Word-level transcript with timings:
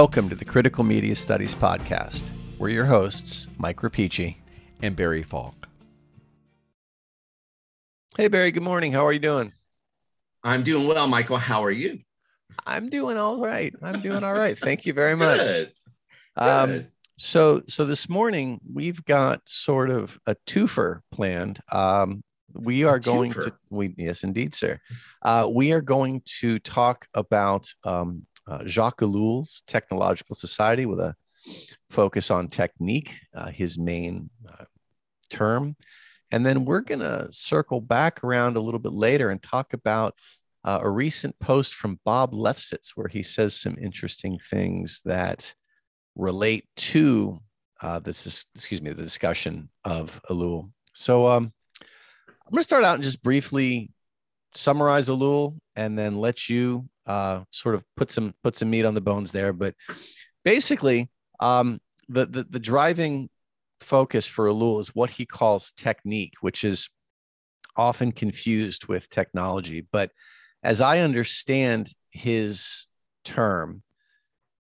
Welcome 0.00 0.28
to 0.28 0.36
the 0.36 0.44
Critical 0.44 0.84
Media 0.84 1.16
Studies 1.16 1.56
Podcast. 1.56 2.30
We're 2.56 2.68
your 2.68 2.84
hosts, 2.84 3.48
Mike 3.58 3.78
Rapici 3.78 4.36
and 4.80 4.94
Barry 4.94 5.24
Falk. 5.24 5.68
Hey, 8.16 8.28
Barry, 8.28 8.52
good 8.52 8.62
morning. 8.62 8.92
How 8.92 9.04
are 9.04 9.12
you 9.12 9.18
doing? 9.18 9.54
I'm 10.44 10.62
doing 10.62 10.86
well, 10.86 11.08
Michael. 11.08 11.38
How 11.38 11.64
are 11.64 11.72
you? 11.72 11.98
I'm 12.64 12.90
doing 12.90 13.16
all 13.16 13.38
right. 13.38 13.74
I'm 13.82 14.00
doing 14.00 14.22
all 14.22 14.34
right. 14.34 14.56
Thank 14.56 14.86
you 14.86 14.92
very 15.02 15.16
much. 15.16 15.40
Good. 15.40 15.72
Um, 16.36 16.70
Good. 16.70 16.90
so, 17.16 17.62
so 17.66 17.84
this 17.84 18.08
morning 18.08 18.60
we've 18.72 19.04
got 19.04 19.48
sort 19.48 19.90
of 19.90 20.16
a 20.28 20.36
twofer 20.46 21.00
planned. 21.10 21.58
Um, 21.72 22.22
we 22.54 22.84
are 22.84 22.98
going 22.98 23.32
to 23.32 23.52
we 23.70 23.94
yes 23.96 24.24
indeed 24.24 24.54
sir 24.54 24.78
uh, 25.22 25.48
we 25.50 25.72
are 25.72 25.80
going 25.80 26.22
to 26.24 26.58
talk 26.58 27.06
about 27.14 27.68
um, 27.84 28.26
uh, 28.48 28.64
jacques 28.66 29.00
Ellul's 29.00 29.62
technological 29.66 30.34
society 30.34 30.86
with 30.86 31.00
a 31.00 31.14
focus 31.90 32.30
on 32.30 32.48
technique 32.48 33.14
uh, 33.34 33.50
his 33.50 33.78
main 33.78 34.30
uh, 34.48 34.64
term 35.30 35.76
and 36.30 36.44
then 36.44 36.64
we're 36.64 36.80
going 36.80 37.00
to 37.00 37.26
circle 37.30 37.80
back 37.80 38.22
around 38.22 38.56
a 38.56 38.60
little 38.60 38.80
bit 38.80 38.92
later 38.92 39.30
and 39.30 39.42
talk 39.42 39.72
about 39.72 40.14
uh, 40.64 40.80
a 40.82 40.90
recent 40.90 41.38
post 41.38 41.74
from 41.74 42.00
bob 42.04 42.32
lefsetz 42.32 42.90
where 42.94 43.08
he 43.08 43.22
says 43.22 43.54
some 43.54 43.76
interesting 43.80 44.38
things 44.38 45.00
that 45.04 45.54
relate 46.16 46.64
to 46.76 47.40
uh, 47.80 48.00
this 48.00 48.26
is, 48.26 48.46
excuse 48.54 48.82
me 48.82 48.92
the 48.92 49.02
discussion 49.02 49.68
of 49.84 50.20
Ellul. 50.28 50.70
so 50.92 51.28
um, 51.28 51.52
I'm 52.48 52.52
going 52.52 52.60
to 52.60 52.64
start 52.64 52.82
out 52.82 52.94
and 52.94 53.04
just 53.04 53.22
briefly 53.22 53.90
summarize 54.54 55.08
Ellul 55.08 55.58
and 55.76 55.98
then 55.98 56.16
let 56.16 56.48
you 56.48 56.88
uh, 57.06 57.42
sort 57.50 57.74
of 57.74 57.84
put 57.96 58.10
some 58.12 58.34
put 58.42 58.56
some 58.56 58.70
meat 58.70 58.84
on 58.84 58.94
the 58.94 59.00
bones 59.00 59.32
there. 59.32 59.52
But 59.52 59.74
basically, 60.44 61.10
um, 61.40 61.80
the, 62.08 62.26
the 62.26 62.44
the 62.44 62.60
driving 62.60 63.30
focus 63.80 64.26
for 64.26 64.46
Ellul 64.46 64.80
is 64.80 64.94
what 64.94 65.10
he 65.10 65.26
calls 65.26 65.72
technique, 65.72 66.34
which 66.40 66.64
is 66.64 66.90
often 67.76 68.12
confused 68.12 68.86
with 68.86 69.08
technology. 69.08 69.86
But 69.92 70.10
as 70.62 70.80
I 70.80 70.98
understand 71.00 71.92
his 72.10 72.88
term, 73.24 73.82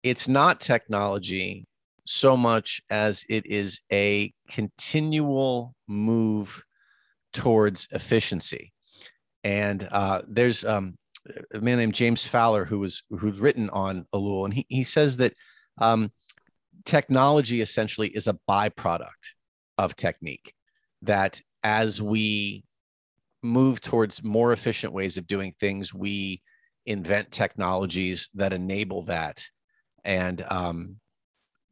it's 0.02 0.28
not 0.28 0.60
technology 0.60 1.66
so 2.04 2.36
much 2.36 2.80
as 2.90 3.24
it 3.28 3.46
is 3.46 3.80
a 3.92 4.32
continual 4.48 5.74
move 5.88 6.62
towards 7.32 7.88
efficiency. 7.90 8.72
And 9.46 9.88
uh, 9.92 10.22
there's 10.26 10.64
um, 10.64 10.98
a 11.54 11.60
man 11.60 11.78
named 11.78 11.94
James 11.94 12.26
Fowler 12.26 12.64
who 12.64 12.80
was 12.80 13.04
who's 13.10 13.38
written 13.38 13.70
on 13.70 14.04
Ellul, 14.12 14.44
and 14.44 14.52
he, 14.52 14.66
he 14.68 14.82
says 14.82 15.18
that 15.18 15.34
um, 15.78 16.10
technology 16.84 17.60
essentially 17.60 18.08
is 18.08 18.26
a 18.26 18.36
byproduct 18.50 19.34
of 19.78 19.94
technique. 19.94 20.52
That 21.02 21.40
as 21.62 22.02
we 22.02 22.64
move 23.40 23.80
towards 23.80 24.24
more 24.24 24.52
efficient 24.52 24.92
ways 24.92 25.16
of 25.16 25.28
doing 25.28 25.54
things, 25.60 25.94
we 25.94 26.42
invent 26.84 27.30
technologies 27.30 28.28
that 28.34 28.52
enable 28.52 29.02
that. 29.02 29.44
And 30.04 30.44
um, 30.50 30.96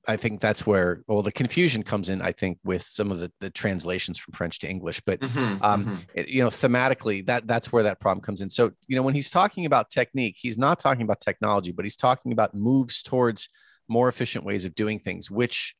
I 0.06 0.16
think 0.16 0.40
that's 0.40 0.66
where 0.66 1.02
well 1.06 1.22
the 1.22 1.32
confusion 1.32 1.82
comes 1.82 2.10
in. 2.10 2.20
I 2.22 2.32
think 2.32 2.58
with 2.64 2.86
some 2.86 3.10
of 3.10 3.20
the, 3.20 3.32
the 3.40 3.50
translations 3.50 4.18
from 4.18 4.32
French 4.32 4.58
to 4.60 4.68
English, 4.68 5.00
but 5.06 5.20
Mhm, 5.20 5.58
um, 5.62 5.86
mhm. 5.86 6.06
it- 6.14 6.28
you 6.28 6.42
know 6.42 6.48
thematically 6.48 7.24
that 7.26 7.46
that's 7.46 7.72
where 7.72 7.82
that 7.84 8.00
problem 8.00 8.22
comes 8.22 8.40
in. 8.40 8.50
So 8.50 8.72
you 8.86 8.96
know 8.96 9.02
when 9.02 9.14
he's 9.14 9.30
talking 9.30 9.66
about 9.66 9.90
technique, 9.90 10.36
he's 10.38 10.58
not 10.58 10.78
talking 10.80 11.02
about 11.02 11.20
technology, 11.20 11.72
but 11.72 11.84
he's 11.84 11.96
talking 11.96 12.32
about 12.32 12.54
moves 12.54 13.02
towards 13.02 13.48
more 13.88 14.08
efficient 14.08 14.44
ways 14.44 14.64
of 14.64 14.74
doing 14.74 14.98
things, 14.98 15.30
which 15.30 15.74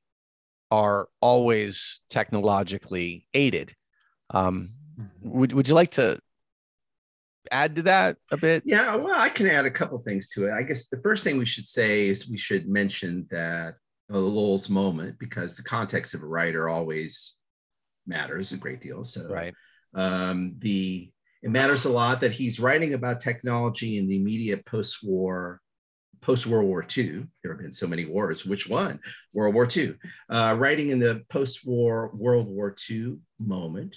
are 0.71 1.09
always 1.21 2.01
technologically 2.11 3.27
aided. 3.35 3.75
Um, 4.31 4.71
would 5.23 5.53
would 5.53 5.69
you 5.69 5.75
like 5.75 5.91
to 5.93 6.19
add 7.53 7.77
to 7.77 7.83
that 7.83 8.17
a 8.31 8.37
bit? 8.37 8.63
Yeah, 8.65 8.97
well, 8.97 9.15
I 9.19 9.29
can 9.29 9.47
add 9.47 9.67
a 9.67 9.71
couple 9.71 9.99
things 9.99 10.29
to 10.31 10.47
it. 10.47 10.53
I 10.53 10.63
guess 10.63 10.87
the 10.87 10.97
first 11.03 11.25
thing 11.25 11.37
we 11.37 11.47
should 11.47 11.67
say 11.67 12.09
is 12.09 12.29
we 12.29 12.39
should 12.39 12.67
mention 12.69 13.27
that 13.31 13.75
uh, 14.13 14.17
Ellul's 14.17 14.69
moment, 14.69 15.19
because 15.19 15.55
the 15.55 15.63
context 15.63 16.15
of 16.15 16.23
a 16.23 16.27
writer 16.27 16.69
always 16.69 17.35
matters 18.07 18.53
a 18.53 18.57
great 18.57 18.81
deal. 18.81 19.05
So, 19.05 19.29
Right. 19.29 19.55
um, 19.95 20.57
the 20.59 21.11
it 21.43 21.51
matters 21.51 21.85
a 21.85 21.91
lot 21.91 22.23
that 22.23 22.33
he's 22.33 22.59
writing 22.59 22.95
about 22.95 23.21
technology 23.21 23.99
in 23.99 24.09
the 24.09 24.17
immediate 24.17 24.65
post-war 24.65 25.61
post 26.23 26.47
World 26.47 26.67
War 26.67 26.83
II. 26.97 27.27
There 27.43 27.53
have 27.53 27.61
been 27.61 27.71
so 27.71 27.87
many 27.87 28.07
wars. 28.07 28.47
Which 28.47 28.67
one? 28.67 28.99
World 29.35 29.55
War 29.55 29.69
II. 29.71 29.95
Uh, 30.31 30.57
writing 30.59 30.89
in 30.89 30.99
the 30.99 31.23
post-war 31.29 32.11
World 32.15 32.47
War 32.47 32.75
II 32.89 33.19
moment. 33.39 33.95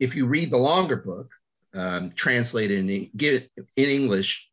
If 0.00 0.14
you 0.14 0.24
read 0.26 0.50
the 0.50 0.56
longer 0.56 0.96
book, 0.96 1.30
um, 1.74 2.12
translated 2.12 2.78
in, 2.78 2.88
in 2.88 3.48
English, 3.76 4.48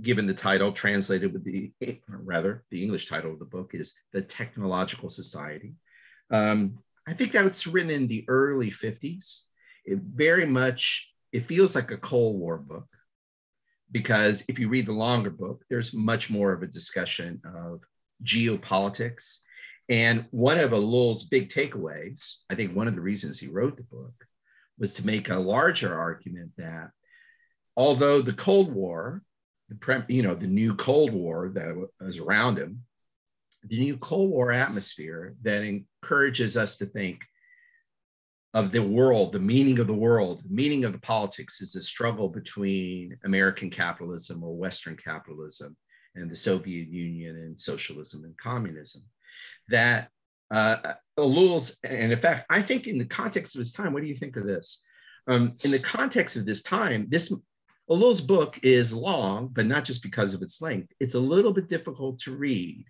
given 0.00 0.26
the 0.26 0.34
title, 0.34 0.72
translated 0.72 1.32
with 1.32 1.44
the, 1.44 1.72
rather, 2.08 2.64
the 2.70 2.82
English 2.82 3.06
title 3.06 3.32
of 3.32 3.38
the 3.38 3.44
book 3.44 3.74
is 3.74 3.94
The 4.12 4.22
Technological 4.22 5.10
Society. 5.10 5.74
Um, 6.30 6.78
I 7.06 7.14
think 7.14 7.32
that 7.32 7.44
was 7.44 7.66
written 7.66 7.90
in 7.90 8.06
the 8.06 8.24
early 8.28 8.70
50s. 8.70 9.42
It 9.84 9.98
very 9.98 10.46
much, 10.46 11.08
it 11.32 11.46
feels 11.46 11.74
like 11.74 11.90
a 11.90 11.96
Cold 11.96 12.38
War 12.38 12.58
book 12.58 12.86
because 13.90 14.44
if 14.48 14.58
you 14.58 14.68
read 14.68 14.86
the 14.86 14.92
longer 14.92 15.30
book, 15.30 15.64
there's 15.68 15.92
much 15.92 16.30
more 16.30 16.52
of 16.52 16.62
a 16.62 16.66
discussion 16.66 17.40
of 17.44 17.80
geopolitics. 18.24 19.38
And 19.88 20.26
one 20.30 20.60
of 20.60 20.72
Ellul's 20.72 21.24
big 21.24 21.48
takeaways, 21.48 22.36
I 22.48 22.54
think 22.54 22.76
one 22.76 22.86
of 22.86 22.94
the 22.94 23.00
reasons 23.00 23.38
he 23.38 23.48
wrote 23.48 23.76
the 23.76 23.82
book, 23.82 24.14
was 24.78 24.94
to 24.94 25.06
make 25.06 25.28
a 25.28 25.36
larger 25.36 25.98
argument 25.98 26.52
that 26.56 26.90
although 27.76 28.22
the 28.22 28.32
Cold 28.32 28.72
War, 28.72 29.22
the 29.70 30.04
you 30.08 30.22
know 30.22 30.34
the 30.34 30.46
new 30.46 30.74
Cold 30.74 31.12
War 31.12 31.50
that 31.54 31.74
was 32.00 32.18
around 32.18 32.58
him, 32.58 32.82
the 33.64 33.78
new 33.78 33.96
Cold 33.96 34.30
War 34.30 34.50
atmosphere 34.52 35.34
that 35.42 35.62
encourages 35.62 36.56
us 36.56 36.76
to 36.78 36.86
think 36.86 37.20
of 38.52 38.72
the 38.72 38.82
world, 38.82 39.32
the 39.32 39.38
meaning 39.38 39.78
of 39.78 39.86
the 39.86 39.94
world, 39.94 40.42
the 40.42 40.54
meaning 40.54 40.84
of 40.84 40.92
the 40.92 40.98
politics 40.98 41.60
is 41.60 41.72
the 41.72 41.82
struggle 41.82 42.28
between 42.28 43.16
American 43.24 43.70
capitalism 43.70 44.42
or 44.42 44.56
Western 44.56 44.96
capitalism 44.96 45.76
and 46.16 46.28
the 46.28 46.36
Soviet 46.36 46.88
Union 46.88 47.36
and 47.36 47.58
socialism 47.58 48.24
and 48.24 48.36
communism. 48.36 49.02
That 49.68 50.08
uh, 50.50 50.94
Ellul's, 51.16 51.76
and 51.84 52.12
in 52.12 52.20
fact, 52.20 52.46
I 52.50 52.62
think 52.62 52.88
in 52.88 52.98
the 52.98 53.04
context 53.04 53.54
of 53.54 53.60
his 53.60 53.72
time, 53.72 53.92
what 53.92 54.02
do 54.02 54.08
you 54.08 54.16
think 54.16 54.36
of 54.36 54.44
this? 54.44 54.82
Um, 55.28 55.54
in 55.62 55.70
the 55.70 55.78
context 55.78 56.34
of 56.34 56.44
this 56.44 56.62
time, 56.62 57.06
this 57.08 57.32
Ellul's 57.90 58.20
book 58.20 58.60
is 58.62 58.92
long, 58.92 59.48
but 59.48 59.66
not 59.66 59.84
just 59.84 60.02
because 60.02 60.32
of 60.32 60.42
its 60.42 60.62
length. 60.62 60.92
It's 61.00 61.14
a 61.14 61.20
little 61.20 61.52
bit 61.52 61.68
difficult 61.68 62.20
to 62.20 62.36
read 62.36 62.84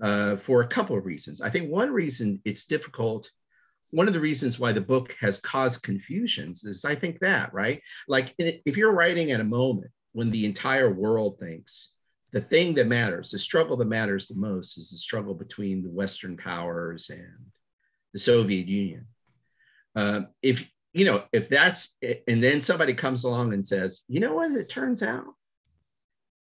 uh, 0.00 0.36
for 0.36 0.60
a 0.60 0.68
couple 0.68 0.96
of 0.96 1.04
reasons. 1.04 1.40
I 1.40 1.50
think 1.50 1.70
one 1.70 1.90
reason 1.90 2.40
it's 2.44 2.64
difficult, 2.64 3.30
one 3.90 4.06
of 4.06 4.14
the 4.14 4.20
reasons 4.20 4.58
why 4.58 4.72
the 4.72 4.80
book 4.80 5.14
has 5.20 5.40
caused 5.40 5.82
confusions 5.82 6.64
is 6.64 6.84
I 6.84 6.94
think 6.94 7.18
that, 7.20 7.52
right? 7.52 7.82
Like 8.06 8.34
if 8.38 8.76
you're 8.76 8.92
writing 8.92 9.32
at 9.32 9.40
a 9.40 9.44
moment 9.44 9.90
when 10.12 10.30
the 10.30 10.46
entire 10.46 10.92
world 10.92 11.38
thinks 11.40 11.92
the 12.32 12.40
thing 12.40 12.74
that 12.74 12.86
matters, 12.86 13.30
the 13.30 13.38
struggle 13.38 13.76
that 13.78 13.86
matters 13.86 14.28
the 14.28 14.34
most 14.34 14.78
is 14.78 14.90
the 14.90 14.96
struggle 14.96 15.34
between 15.34 15.82
the 15.82 15.90
Western 15.90 16.36
powers 16.36 17.10
and 17.10 17.50
the 18.12 18.18
Soviet 18.18 18.68
Union. 18.68 19.06
Um, 19.94 20.28
if 20.42 20.62
you 20.96 21.04
know, 21.04 21.24
if 21.30 21.50
that's 21.50 21.94
and 22.26 22.42
then 22.42 22.62
somebody 22.62 22.94
comes 22.94 23.24
along 23.24 23.52
and 23.52 23.66
says, 23.66 24.00
you 24.08 24.18
know 24.18 24.34
what, 24.34 24.50
it 24.52 24.68
turns 24.70 25.02
out 25.02 25.26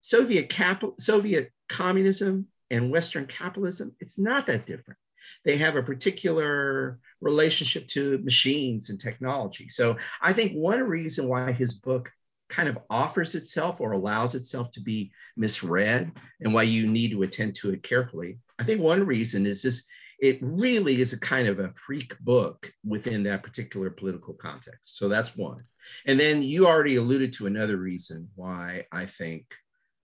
Soviet 0.01 0.49
capital, 0.49 0.95
Soviet 0.99 1.51
communism 1.69 2.47
and 2.71 2.91
Western 2.91 3.27
capitalism, 3.27 3.95
it's 3.99 4.17
not 4.17 4.47
that 4.47 4.65
different. 4.65 4.97
They 5.45 5.57
have 5.57 5.75
a 5.75 5.83
particular 5.83 6.97
relationship 7.21 7.87
to 7.89 8.17
machines 8.23 8.89
and 8.89 8.99
technology. 8.99 9.69
So 9.69 9.97
I 10.19 10.33
think 10.33 10.53
one 10.53 10.81
reason 10.81 11.27
why 11.27 11.51
his 11.51 11.73
book 11.73 12.09
kind 12.49 12.67
of 12.67 12.79
offers 12.89 13.35
itself 13.35 13.79
or 13.79 13.91
allows 13.91 14.33
itself 14.33 14.71
to 14.71 14.81
be 14.81 15.11
misread 15.37 16.11
and 16.41 16.55
why 16.55 16.63
you 16.63 16.87
need 16.87 17.11
to 17.11 17.21
attend 17.21 17.55
to 17.57 17.71
it 17.71 17.83
carefully. 17.83 18.39
I 18.57 18.63
think 18.63 18.81
one 18.81 19.05
reason 19.05 19.45
is 19.45 19.61
this 19.61 19.83
it 20.21 20.37
really 20.41 21.01
is 21.01 21.13
a 21.13 21.19
kind 21.19 21.47
of 21.47 21.59
a 21.59 21.73
freak 21.75 22.17
book 22.19 22.71
within 22.85 23.23
that 23.23 23.43
particular 23.43 23.89
political 23.89 24.33
context. 24.33 24.97
So 24.97 25.07
that's 25.07 25.35
one. 25.35 25.63
And 26.05 26.19
then 26.19 26.41
you 26.43 26.67
already 26.67 26.97
alluded 26.97 27.33
to 27.33 27.47
another 27.47 27.77
reason 27.77 28.29
why 28.35 28.85
I 28.91 29.05
think 29.05 29.45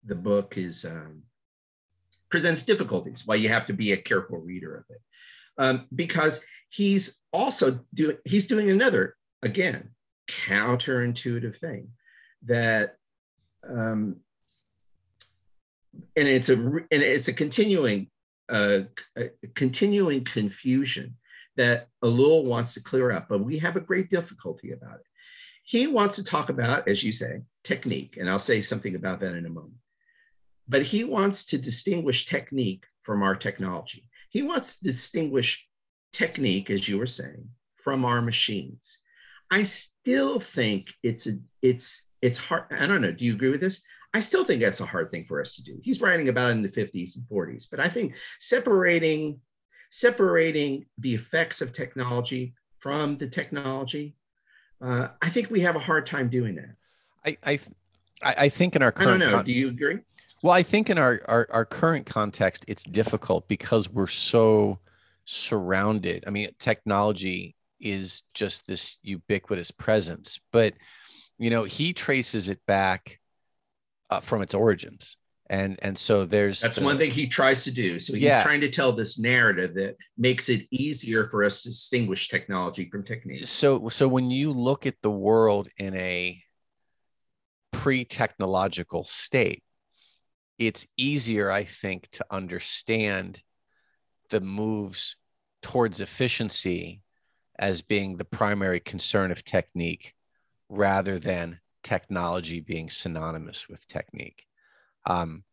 the 0.05 0.15
book 0.15 0.57
is 0.57 0.83
um, 0.83 1.23
presents 2.29 2.63
difficulties, 2.63 3.23
why 3.25 3.35
you 3.35 3.49
have 3.49 3.67
to 3.67 3.73
be 3.73 3.91
a 3.91 3.97
careful 3.97 4.39
reader 4.39 4.75
of 4.75 4.85
it. 4.89 5.01
Um, 5.57 5.87
because 5.93 6.39
he's 6.69 7.15
also 7.33 7.79
doing 7.93 8.17
he's 8.25 8.47
doing 8.47 8.71
another 8.71 9.15
again 9.43 9.89
counterintuitive 10.29 11.57
thing 11.57 11.89
that 12.45 12.95
um, 13.67 14.17
and 16.15 16.27
it's 16.27 16.49
a 16.49 16.53
and 16.53 16.85
it's 16.91 17.27
a 17.27 17.33
continuing 17.33 18.09
uh, 18.49 18.79
a 19.17 19.29
continuing 19.55 20.23
confusion 20.23 21.15
that 21.57 21.89
Ellul 22.03 22.45
wants 22.45 22.73
to 22.73 22.81
clear 22.81 23.11
up, 23.11 23.27
but 23.29 23.43
we 23.43 23.59
have 23.59 23.75
a 23.75 23.81
great 23.81 24.09
difficulty 24.09 24.71
about 24.71 24.95
it. 24.95 25.05
He 25.63 25.87
wants 25.87 26.15
to 26.15 26.23
talk 26.23 26.49
about, 26.49 26.87
as 26.87 27.03
you 27.03 27.11
say, 27.11 27.41
technique, 27.63 28.17
and 28.19 28.29
I'll 28.29 28.39
say 28.39 28.61
something 28.61 28.95
about 28.95 29.19
that 29.19 29.35
in 29.35 29.45
a 29.45 29.49
moment. 29.49 29.75
But 30.67 30.83
he 30.83 31.03
wants 31.03 31.45
to 31.47 31.57
distinguish 31.57 32.25
technique 32.25 32.85
from 33.03 33.23
our 33.23 33.35
technology. 33.35 34.09
He 34.29 34.41
wants 34.41 34.77
to 34.77 34.83
distinguish 34.85 35.67
technique, 36.13 36.69
as 36.69 36.87
you 36.87 36.97
were 36.97 37.07
saying, 37.07 37.49
from 37.83 38.05
our 38.05 38.21
machines. 38.21 38.97
I 39.51 39.63
still 39.63 40.39
think 40.39 40.87
it's 41.03 41.27
a 41.27 41.39
it's 41.61 42.01
it's 42.21 42.37
hard. 42.37 42.65
I 42.71 42.85
don't 42.85 43.01
know. 43.01 43.11
Do 43.11 43.25
you 43.25 43.33
agree 43.33 43.49
with 43.49 43.61
this? 43.61 43.81
I 44.13 44.21
still 44.21 44.43
think 44.43 44.61
that's 44.61 44.79
a 44.79 44.85
hard 44.85 45.11
thing 45.11 45.25
for 45.25 45.39
us 45.39 45.55
to 45.55 45.63
do. 45.63 45.79
He's 45.83 46.01
writing 46.01 46.29
about 46.29 46.49
it 46.49 46.53
in 46.53 46.61
the 46.63 46.69
50s 46.69 47.15
and 47.15 47.25
40s, 47.25 47.67
but 47.69 47.79
I 47.79 47.89
think 47.89 48.13
separating 48.39 49.41
separating 49.91 50.85
the 50.99 51.15
effects 51.15 51.61
of 51.61 51.73
technology 51.73 52.53
from 52.77 53.17
the 53.17 53.27
technology, 53.27 54.15
uh, 54.83 55.07
I 55.21 55.29
think 55.29 55.49
we 55.49 55.61
have 55.61 55.75
a 55.75 55.79
hard 55.79 56.05
time 56.05 56.29
doing 56.29 56.55
that. 56.55 56.75
I 57.25 57.37
I, 57.43 57.59
I 58.23 58.49
think 58.49 58.75
in 58.75 58.81
our 58.81 58.91
current 58.91 59.09
I 59.09 59.25
don't 59.25 59.31
know. 59.31 59.37
Con- 59.37 59.45
do 59.45 59.51
you 59.51 59.69
agree? 59.69 59.99
Well, 60.41 60.53
I 60.53 60.63
think 60.63 60.89
in 60.89 60.97
our, 60.97 61.21
our 61.27 61.47
our 61.51 61.65
current 61.65 62.05
context, 62.05 62.65
it's 62.67 62.83
difficult 62.83 63.47
because 63.47 63.89
we're 63.89 64.07
so 64.07 64.79
surrounded. 65.25 66.23
I 66.25 66.31
mean, 66.31 66.49
technology 66.59 67.55
is 67.79 68.23
just 68.33 68.65
this 68.65 68.97
ubiquitous 69.03 69.71
presence, 69.71 70.39
but 70.51 70.73
you 71.37 71.49
know, 71.49 71.63
he 71.63 71.93
traces 71.93 72.49
it 72.49 72.65
back 72.65 73.19
uh, 74.09 74.19
from 74.19 74.41
its 74.41 74.53
origins. 74.53 75.17
And, 75.51 75.79
and 75.81 75.97
so 75.97 76.25
there's 76.25 76.61
that's 76.61 76.75
the, 76.75 76.83
one 76.83 76.99
thing 76.99 77.09
he 77.09 77.27
tries 77.27 77.63
to 77.63 77.71
do. 77.71 77.99
So 77.99 78.13
he's 78.13 78.23
yeah. 78.23 78.43
trying 78.43 78.61
to 78.61 78.69
tell 78.69 78.91
this 78.91 79.17
narrative 79.17 79.73
that 79.75 79.95
makes 80.15 80.47
it 80.47 80.67
easier 80.69 81.27
for 81.27 81.43
us 81.43 81.63
to 81.63 81.69
distinguish 81.69 82.27
technology 82.27 82.87
from 82.91 83.03
technique. 83.03 83.47
So 83.47 83.89
so 83.89 84.07
when 84.07 84.29
you 84.29 84.53
look 84.53 84.85
at 84.85 85.01
the 85.01 85.09
world 85.09 85.67
in 85.77 85.95
a 85.95 86.39
pre-technological 87.71 89.03
state, 89.05 89.63
it's 90.59 90.85
easier, 90.97 91.49
I 91.49 91.63
think, 91.63 92.09
to 92.11 92.25
understand 92.29 93.41
the 94.29 94.41
moves 94.41 95.15
towards 95.63 95.99
efficiency 95.99 97.01
as 97.57 97.81
being 97.81 98.17
the 98.17 98.25
primary 98.25 98.79
concern 98.79 99.31
of 99.31 99.43
technique 99.43 100.13
rather 100.69 101.17
than 101.17 101.59
technology 101.83 102.59
being 102.59 102.89
synonymous 102.89 103.69
with 103.69 103.87
technique. 103.87 104.45
Um, 105.05 105.43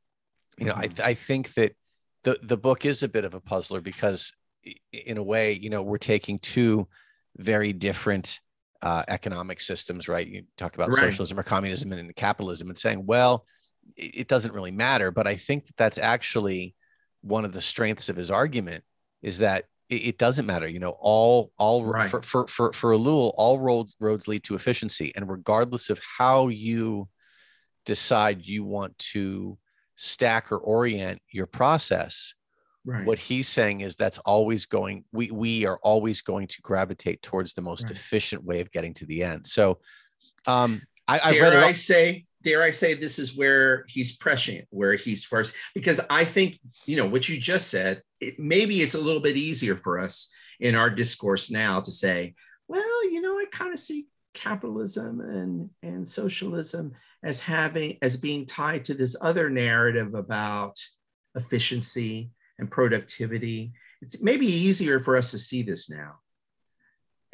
you 0.58 0.66
know, 0.66 0.74
I, 0.74 0.88
mm-hmm. 0.88 1.02
I 1.02 1.14
think 1.14 1.54
that 1.54 1.74
the, 2.24 2.38
the 2.42 2.56
book 2.56 2.84
is 2.84 3.02
a 3.02 3.08
bit 3.08 3.24
of 3.24 3.34
a 3.34 3.40
puzzler 3.40 3.80
because 3.80 4.32
in 4.92 5.18
a 5.18 5.22
way, 5.22 5.52
you 5.52 5.70
know, 5.70 5.82
we're 5.82 5.98
taking 5.98 6.38
two 6.38 6.88
very 7.36 7.72
different 7.72 8.40
uh, 8.82 9.04
economic 9.08 9.60
systems, 9.60 10.08
right? 10.08 10.26
You 10.26 10.44
talk 10.56 10.74
about 10.74 10.90
right. 10.90 10.98
socialism 10.98 11.38
or 11.38 11.42
communism 11.42 11.92
and 11.92 12.14
capitalism 12.16 12.68
and 12.68 12.76
saying, 12.76 13.04
well, 13.06 13.44
it, 13.96 14.20
it 14.20 14.28
doesn't 14.28 14.54
really 14.54 14.70
matter. 14.70 15.10
But 15.10 15.26
I 15.26 15.36
think 15.36 15.66
that 15.66 15.76
that's 15.76 15.98
actually 15.98 16.74
one 17.22 17.44
of 17.44 17.52
the 17.52 17.60
strengths 17.60 18.08
of 18.08 18.16
his 18.16 18.30
argument 18.30 18.84
is 19.22 19.38
that 19.38 19.64
it, 19.88 20.06
it 20.06 20.18
doesn't 20.18 20.46
matter. 20.46 20.68
You 20.68 20.78
know, 20.78 20.96
all 21.00 21.52
all 21.58 21.84
right. 21.84 22.10
for, 22.10 22.22
for 22.22 22.46
for 22.46 22.72
for 22.72 22.92
Ellul, 22.92 23.32
all 23.36 23.58
roads 23.58 23.96
roads 24.00 24.28
lead 24.28 24.44
to 24.44 24.54
efficiency, 24.54 25.12
and 25.14 25.28
regardless 25.28 25.90
of 25.90 26.00
how 26.18 26.48
you 26.48 27.08
decide 27.84 28.44
you 28.44 28.64
want 28.64 28.98
to 28.98 29.58
stack 29.96 30.50
or 30.52 30.58
orient 30.58 31.22
your 31.30 31.46
process, 31.46 32.34
right. 32.84 33.06
what 33.06 33.18
he's 33.18 33.48
saying 33.48 33.80
is 33.80 33.96
that's 33.96 34.18
always 34.18 34.66
going. 34.66 35.04
We 35.12 35.30
we 35.30 35.66
are 35.66 35.78
always 35.82 36.22
going 36.22 36.48
to 36.48 36.62
gravitate 36.62 37.22
towards 37.22 37.54
the 37.54 37.62
most 37.62 37.84
right. 37.84 37.92
efficient 37.92 38.44
way 38.44 38.60
of 38.60 38.70
getting 38.70 38.94
to 38.94 39.06
the 39.06 39.22
end. 39.22 39.46
So, 39.46 39.78
um, 40.46 40.82
I, 41.08 41.20
I've 41.22 41.40
read. 41.40 41.54
I 41.54 41.72
say 41.72 42.26
dare 42.46 42.62
I 42.62 42.70
say 42.70 42.94
this 42.94 43.18
is 43.18 43.36
where 43.36 43.84
he's 43.88 44.16
prescient, 44.16 44.66
where 44.70 44.94
he's 44.94 45.24
first, 45.24 45.52
because 45.74 46.00
I 46.08 46.24
think, 46.24 46.60
you 46.86 46.96
know, 46.96 47.04
what 47.04 47.28
you 47.28 47.38
just 47.38 47.68
said, 47.68 48.02
it, 48.20 48.38
maybe 48.38 48.82
it's 48.82 48.94
a 48.94 49.00
little 49.00 49.20
bit 49.20 49.36
easier 49.36 49.76
for 49.76 49.98
us 49.98 50.28
in 50.60 50.74
our 50.74 50.90
discourse 50.90 51.50
now 51.50 51.80
to 51.80 51.92
say, 51.92 52.34
well, 52.68 53.10
you 53.10 53.20
know, 53.20 53.38
I 53.38 53.46
kind 53.52 53.72
of 53.72 53.80
see 53.80 54.06
capitalism 54.34 55.20
and, 55.20 55.70
and 55.82 56.08
socialism 56.08 56.92
as 57.22 57.40
having, 57.40 57.98
as 58.02 58.16
being 58.16 58.46
tied 58.46 58.84
to 58.86 58.94
this 58.94 59.16
other 59.20 59.48
narrative 59.50 60.14
about 60.14 60.74
efficiency 61.34 62.30
and 62.58 62.70
productivity. 62.70 63.72
It's 64.02 64.20
maybe 64.20 64.46
easier 64.46 65.00
for 65.00 65.16
us 65.16 65.30
to 65.30 65.38
see 65.38 65.62
this 65.62 65.88
now 65.88 66.16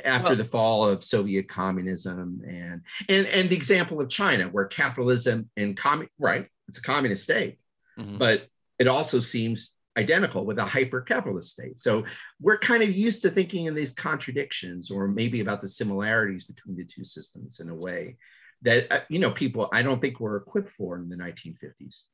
after 0.04 0.28
well, 0.28 0.36
the 0.36 0.44
fall 0.44 0.84
of 0.88 1.04
Soviet 1.04 1.48
communism 1.48 2.42
and 2.46 2.82
and 3.08 3.26
and 3.26 3.50
the 3.50 3.56
example 3.56 4.00
of 4.00 4.08
China, 4.08 4.44
where 4.44 4.66
capitalism 4.66 5.48
and 5.56 5.76
commun 5.76 6.08
right, 6.18 6.48
it's 6.68 6.78
a 6.78 6.82
communist 6.82 7.24
state, 7.24 7.58
mm-hmm. 7.98 8.18
but 8.18 8.46
it 8.78 8.88
also 8.88 9.20
seems 9.20 9.72
identical 9.96 10.44
with 10.44 10.58
a 10.58 10.64
hyper 10.64 11.00
capitalist 11.00 11.50
state. 11.50 11.78
So 11.78 12.04
we're 12.40 12.58
kind 12.58 12.82
of 12.82 12.90
used 12.90 13.22
to 13.22 13.30
thinking 13.30 13.66
in 13.66 13.74
these 13.74 13.92
contradictions 13.92 14.90
or 14.90 15.06
maybe 15.08 15.40
about 15.40 15.60
the 15.60 15.68
similarities 15.68 16.44
between 16.44 16.76
the 16.76 16.84
two 16.84 17.04
systems 17.04 17.60
in 17.60 17.68
a 17.68 17.74
way 17.74 18.16
that 18.62 18.92
uh, 18.92 19.00
you 19.08 19.18
know 19.18 19.30
people 19.30 19.68
I 19.72 19.82
don't 19.82 20.00
think 20.00 20.20
were 20.20 20.36
equipped 20.36 20.70
for 20.76 20.96
in 20.96 21.08
the 21.08 21.16
1950s. 21.16 22.04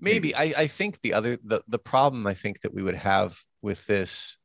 Maybe, 0.00 0.32
maybe. 0.32 0.34
I, 0.34 0.62
I 0.62 0.66
think 0.66 1.00
the 1.00 1.14
other 1.14 1.38
the, 1.44 1.62
the 1.68 1.78
problem 1.78 2.26
I 2.26 2.34
think 2.34 2.60
that 2.62 2.74
we 2.74 2.82
would 2.82 2.96
have 2.96 3.38
with 3.62 3.86
this 3.86 4.38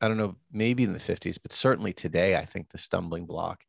I 0.00 0.08
don't 0.08 0.16
know, 0.16 0.36
maybe 0.50 0.82
in 0.82 0.92
the 0.92 0.98
50s, 0.98 1.38
but 1.40 1.52
certainly 1.52 1.92
today, 1.92 2.36
I 2.36 2.46
think 2.46 2.70
the 2.70 2.78
stumbling 2.78 3.26
block 3.26 3.62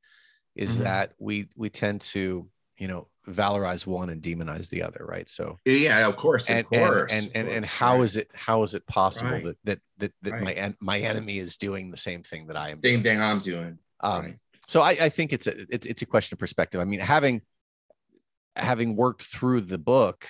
is 0.55 0.75
mm-hmm. 0.75 0.83
that 0.85 1.13
we 1.19 1.49
we 1.55 1.69
tend 1.69 2.01
to, 2.01 2.47
you 2.81 2.87
know, 2.87 3.07
valorize 3.29 3.85
one 3.85 4.09
and 4.09 4.23
demonize 4.23 4.67
the 4.69 4.81
other, 4.81 5.05
right? 5.07 5.29
So 5.29 5.59
yeah, 5.65 6.07
of 6.07 6.17
course, 6.17 6.49
and, 6.49 6.61
of 6.61 6.65
course, 6.65 7.11
and 7.11 7.27
and, 7.27 7.47
and, 7.47 7.57
and 7.57 7.65
how 7.65 7.97
right. 7.97 8.03
is 8.03 8.17
it 8.17 8.31
how 8.33 8.63
is 8.63 8.73
it 8.73 8.87
possible 8.87 9.29
right. 9.29 9.43
that 9.43 9.57
that 9.65 9.79
that, 9.99 10.11
that 10.23 10.31
right. 10.31 10.57
my 10.57 10.75
my 10.79 10.99
enemy 10.99 11.37
is 11.37 11.57
doing 11.57 11.91
the 11.91 11.97
same 11.97 12.23
thing 12.23 12.47
that 12.47 12.57
I 12.57 12.69
am? 12.71 12.81
Same 12.83 13.03
thing 13.03 13.21
I'm 13.21 13.39
doing. 13.39 13.77
Um, 13.99 14.39
so 14.67 14.81
I, 14.81 14.97
I 14.99 15.09
think 15.09 15.31
it's 15.31 15.45
a 15.45 15.53
it's 15.69 15.85
it's 15.85 16.01
a 16.01 16.07
question 16.07 16.33
of 16.33 16.39
perspective. 16.39 16.81
I 16.81 16.85
mean, 16.85 17.01
having 17.01 17.43
having 18.55 18.95
worked 18.95 19.21
through 19.21 19.61
the 19.61 19.77
book 19.77 20.27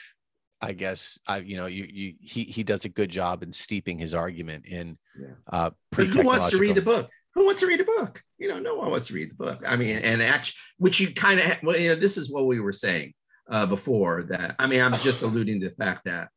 I 0.63 0.73
guess 0.73 1.19
I, 1.25 1.37
you 1.37 1.57
know, 1.57 1.65
you, 1.65 1.87
you, 1.91 2.13
he, 2.21 2.43
he 2.43 2.63
does 2.63 2.85
a 2.85 2.89
good 2.89 3.09
job 3.09 3.41
in 3.41 3.51
steeping 3.51 3.97
his 3.97 4.13
argument 4.13 4.67
in, 4.67 4.99
yeah. 5.19 5.29
uh, 5.51 5.71
who 5.95 6.21
wants 6.21 6.51
to 6.51 6.57
read 6.59 6.75
the 6.75 6.83
book? 6.83 7.09
Who 7.33 7.45
wants 7.45 7.61
to 7.61 7.67
read 7.67 7.79
a 7.79 7.85
book? 7.85 8.21
You 8.37 8.49
know, 8.49 8.59
no 8.59 8.75
one 8.75 8.91
wants 8.91 9.07
to 9.07 9.13
read 9.13 9.31
the 9.31 9.35
book. 9.35 9.63
I 9.65 9.75
mean, 9.75 9.97
and 9.97 10.21
actually, 10.21 10.57
which 10.77 10.99
you 10.99 11.13
kind 11.13 11.39
of, 11.39 11.57
well, 11.63 11.77
you 11.77 11.89
know, 11.89 11.95
this 11.95 12.17
is 12.17 12.29
what 12.29 12.45
we 12.45 12.59
were 12.59 12.73
saying 12.73 13.13
uh, 13.49 13.65
before 13.65 14.23
that. 14.23 14.55
I 14.59 14.67
mean, 14.67 14.81
I'm 14.81 14.93
just 14.93 15.21
alluding 15.21 15.61
to 15.61 15.69
the 15.69 15.75
fact 15.75 16.05
that 16.05 16.29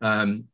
um, 0.00 0.44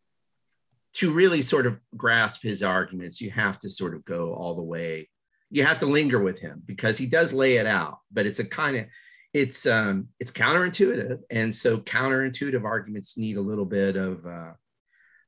to 0.95 1.11
really 1.11 1.43
sort 1.43 1.67
of 1.67 1.79
grasp 1.97 2.43
his 2.43 2.63
arguments, 2.63 3.21
you 3.21 3.31
have 3.31 3.59
to 3.61 3.71
sort 3.71 3.95
of 3.95 4.05
go 4.05 4.35
all 4.35 4.55
the 4.55 4.63
way. 4.63 5.09
You 5.51 5.65
have 5.65 5.81
to 5.81 5.87
linger 5.87 6.21
with 6.21 6.39
him 6.39 6.63
because 6.65 6.97
he 6.97 7.07
does 7.07 7.33
lay 7.33 7.57
it 7.57 7.67
out, 7.67 7.99
but 8.11 8.27
it's 8.27 8.39
a 8.39 8.45
kind 8.45 8.77
of 8.77 8.87
it's 9.35 9.65
um, 9.65 10.09
it's 10.21 10.31
counterintuitive, 10.31 11.21
and 11.31 11.55
so 11.55 11.79
counterintuitive 11.79 12.65
arguments 12.65 13.17
need 13.17 13.39
a 13.39 13.41
little 13.41 13.65
bit 13.65 13.97
of 13.97 14.27
uh, 14.27 14.53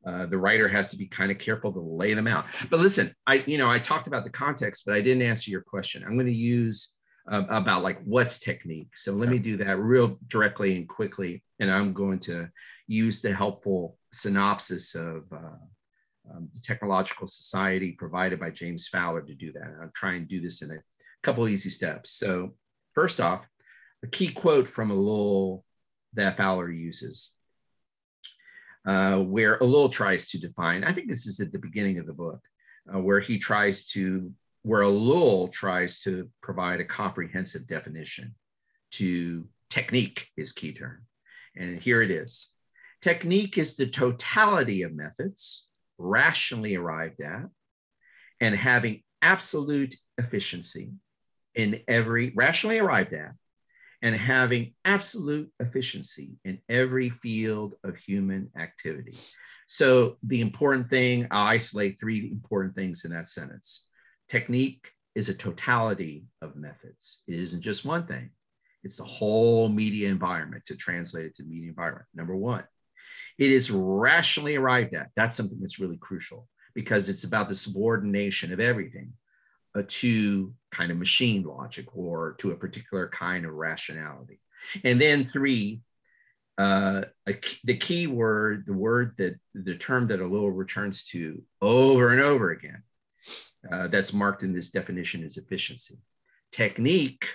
uh, 0.06 0.26
the 0.26 0.38
writer 0.38 0.68
has 0.68 0.90
to 0.90 0.96
be 0.96 1.06
kind 1.06 1.30
of 1.30 1.38
careful 1.38 1.72
to 1.72 1.80
lay 1.80 2.14
them 2.14 2.26
out. 2.26 2.44
But 2.70 2.80
listen, 2.80 3.14
I 3.26 3.44
you 3.46 3.58
know 3.58 3.70
I 3.70 3.78
talked 3.78 4.06
about 4.06 4.24
the 4.24 4.30
context, 4.30 4.84
but 4.86 4.94
I 4.94 5.00
didn't 5.00 5.22
answer 5.22 5.50
your 5.50 5.62
question. 5.62 6.04
I'm 6.04 6.14
going 6.14 6.26
to 6.26 6.32
use 6.32 6.90
uh, 7.30 7.44
about 7.48 7.82
like 7.82 8.00
what's 8.04 8.38
technique. 8.38 8.96
So 8.96 9.12
let 9.12 9.28
me 9.28 9.38
do 9.38 9.56
that 9.58 9.78
real 9.78 10.18
directly 10.28 10.76
and 10.76 10.88
quickly, 10.88 11.42
and 11.58 11.70
I'm 11.70 11.92
going 11.92 12.20
to 12.20 12.48
use 12.86 13.22
the 13.22 13.34
helpful 13.34 13.98
synopsis 14.12 14.94
of. 14.94 15.24
Uh, 15.32 15.58
um, 16.32 16.48
the 16.54 16.60
Technological 16.60 17.26
Society 17.26 17.92
provided 17.92 18.40
by 18.40 18.48
James 18.48 18.88
Fowler 18.88 19.20
to 19.20 19.34
do 19.34 19.52
that. 19.52 19.74
I'll 19.82 19.90
try 19.94 20.14
and 20.14 20.26
do 20.26 20.40
this 20.40 20.62
in 20.62 20.70
a 20.70 20.78
couple 21.22 21.46
easy 21.48 21.70
steps. 21.70 22.12
So, 22.12 22.54
first 22.94 23.20
off, 23.20 23.46
a 24.02 24.06
key 24.06 24.28
quote 24.28 24.68
from 24.68 24.90
Ellul 24.90 25.62
that 26.14 26.36
Fowler 26.36 26.70
uses, 26.70 27.30
uh, 28.86 29.18
where 29.18 29.58
Ellul 29.58 29.90
tries 29.90 30.28
to 30.30 30.38
define, 30.38 30.84
I 30.84 30.92
think 30.92 31.08
this 31.08 31.26
is 31.26 31.40
at 31.40 31.52
the 31.52 31.58
beginning 31.58 31.98
of 31.98 32.06
the 32.06 32.12
book, 32.12 32.40
uh, 32.92 32.98
where 32.98 33.20
he 33.20 33.38
tries 33.38 33.86
to, 33.88 34.32
where 34.62 34.82
Ellul 34.82 35.50
tries 35.52 36.00
to 36.00 36.28
provide 36.42 36.80
a 36.80 36.84
comprehensive 36.84 37.66
definition 37.66 38.34
to 38.92 39.46
technique, 39.70 40.28
his 40.36 40.52
key 40.52 40.72
term. 40.72 41.06
And 41.56 41.80
here 41.80 42.02
it 42.02 42.10
is. 42.10 42.48
Technique 43.00 43.58
is 43.58 43.76
the 43.76 43.86
totality 43.86 44.82
of 44.82 44.94
methods 44.94 45.66
rationally 45.98 46.74
arrived 46.74 47.20
at 47.20 47.44
and 48.40 48.54
having 48.54 49.02
absolute 49.22 49.94
efficiency 50.18 50.92
in 51.54 51.80
every 51.86 52.32
rationally 52.34 52.78
arrived 52.78 53.12
at 53.12 53.32
and 54.04 54.14
having 54.14 54.74
absolute 54.84 55.50
efficiency 55.60 56.36
in 56.44 56.60
every 56.68 57.08
field 57.08 57.74
of 57.82 57.96
human 57.96 58.50
activity. 58.56 59.16
So, 59.66 60.18
the 60.22 60.42
important 60.42 60.90
thing, 60.90 61.26
I'll 61.30 61.46
isolate 61.46 61.98
three 61.98 62.30
important 62.30 62.74
things 62.74 63.06
in 63.06 63.12
that 63.12 63.30
sentence. 63.30 63.86
Technique 64.28 64.86
is 65.14 65.30
a 65.30 65.34
totality 65.34 66.26
of 66.42 66.54
methods, 66.54 67.22
it 67.26 67.40
isn't 67.40 67.62
just 67.62 67.86
one 67.86 68.06
thing, 68.06 68.28
it's 68.82 68.98
the 68.98 69.04
whole 69.04 69.70
media 69.70 70.10
environment 70.10 70.64
to 70.66 70.76
translate 70.76 71.24
it 71.24 71.36
to 71.36 71.42
the 71.42 71.48
media 71.48 71.70
environment. 71.70 72.06
Number 72.14 72.36
one, 72.36 72.64
it 73.38 73.50
is 73.50 73.70
rationally 73.70 74.56
arrived 74.56 74.94
at. 74.94 75.08
That's 75.16 75.34
something 75.34 75.58
that's 75.60 75.80
really 75.80 75.96
crucial 75.96 76.46
because 76.74 77.08
it's 77.08 77.24
about 77.24 77.48
the 77.48 77.54
subordination 77.54 78.52
of 78.52 78.60
everything 78.60 79.14
uh, 79.74 79.82
to 79.88 80.52
kind 80.74 80.90
of 80.90 80.98
machine 80.98 81.42
logic 81.42 81.86
or 81.94 82.34
to 82.40 82.50
a 82.50 82.56
particular 82.56 83.08
kind 83.08 83.44
of 83.46 83.52
rationality. 83.52 84.40
And 84.82 85.00
then 85.00 85.30
three, 85.32 85.80
uh, 86.58 87.02
a, 87.28 87.34
the 87.64 87.76
key 87.76 88.06
word, 88.06 88.64
the 88.66 88.72
word 88.72 89.14
that 89.18 89.34
the 89.54 89.76
term 89.76 90.08
that 90.08 90.20
Ellul 90.20 90.56
returns 90.56 91.04
to 91.06 91.42
over 91.60 92.12
and 92.12 92.20
over 92.20 92.50
again, 92.50 92.82
uh, 93.70 93.88
that's 93.88 94.12
marked 94.12 94.42
in 94.42 94.52
this 94.52 94.70
definition 94.70 95.22
is 95.22 95.36
efficiency. 95.36 95.98
Technique 96.52 97.26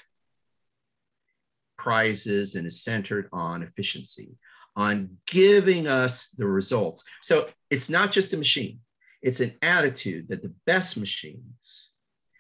prizes 1.78 2.56
and 2.56 2.68
is 2.68 2.84
centered 2.84 3.30
on 3.32 3.64
efficiency, 3.64 4.38
on 4.76 5.18
giving 5.26 5.88
us 5.88 6.28
the 6.38 6.46
results. 6.46 7.04
So 7.22 7.48
it's 7.70 7.90
not 7.90 8.12
just 8.12 8.34
a 8.34 8.38
machine, 8.38 8.80
it's 9.22 9.40
an 9.40 9.56
attitude 9.62 10.30
that 10.30 10.42
the 10.42 10.54
best 10.66 10.98
machines, 10.98 11.89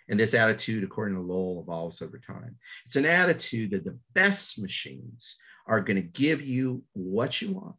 and 0.10 0.20
this 0.20 0.34
attitude, 0.34 0.84
according 0.84 1.16
to 1.16 1.22
Ellul, 1.22 1.62
evolves 1.62 2.02
over 2.02 2.20
time. 2.20 2.58
It's 2.86 2.96
an 2.96 3.06
attitude 3.06 3.72
that 3.72 3.86
the 3.86 3.98
best 4.14 4.58
machines 4.58 5.36
are 5.68 5.82
going 5.82 5.98
to 5.98 6.02
give 6.02 6.42
you 6.42 6.84
what 6.94 7.42
you 7.42 7.52
want 7.54 7.76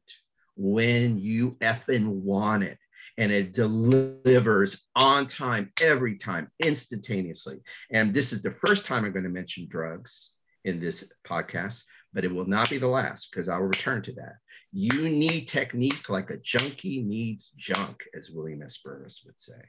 when 0.56 1.18
you 1.18 1.56
effing 1.60 2.06
want 2.06 2.62
it. 2.62 2.78
And 3.18 3.32
it 3.32 3.52
delivers 3.52 4.80
on 4.94 5.26
time, 5.26 5.72
every 5.80 6.16
time, 6.16 6.50
instantaneously. 6.60 7.58
And 7.90 8.14
this 8.14 8.32
is 8.32 8.40
the 8.40 8.54
first 8.64 8.86
time 8.86 9.04
I'm 9.04 9.12
going 9.12 9.24
to 9.24 9.28
mention 9.28 9.66
drugs 9.68 10.30
in 10.64 10.80
this 10.80 11.04
podcast, 11.26 11.82
but 12.14 12.24
it 12.24 12.32
will 12.32 12.46
not 12.46 12.70
be 12.70 12.78
the 12.78 12.86
last 12.86 13.28
because 13.30 13.48
I 13.48 13.58
will 13.58 13.66
return 13.66 14.02
to 14.02 14.12
that. 14.14 14.36
You 14.72 15.08
need 15.08 15.48
technique 15.48 16.08
like 16.08 16.30
a 16.30 16.36
junkie 16.36 17.02
needs 17.02 17.50
junk, 17.56 18.04
as 18.16 18.30
William 18.30 18.62
S. 18.62 18.78
Burroughs 18.82 19.20
would 19.26 19.40
say. 19.40 19.60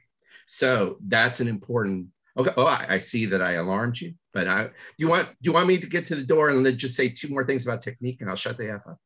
So 0.46 0.96
that's 1.06 1.40
an 1.40 1.48
important. 1.48 2.08
Okay. 2.36 2.52
Oh, 2.56 2.64
I, 2.64 2.94
I 2.94 2.98
see 2.98 3.26
that 3.26 3.42
I 3.42 3.52
alarmed 3.52 4.00
you, 4.00 4.14
but 4.32 4.48
I 4.48 4.64
do 4.64 4.70
you 4.98 5.08
want 5.08 5.28
do 5.28 5.48
you 5.48 5.52
want 5.52 5.66
me 5.68 5.78
to 5.78 5.86
get 5.86 6.06
to 6.06 6.16
the 6.16 6.24
door 6.24 6.50
and 6.50 6.64
then 6.64 6.78
just 6.78 6.96
say 6.96 7.08
two 7.08 7.28
more 7.28 7.44
things 7.44 7.66
about 7.66 7.82
technique 7.82 8.18
and 8.20 8.30
I'll 8.30 8.36
shut 8.36 8.56
the 8.56 8.70
F 8.70 8.80
up? 8.88 8.98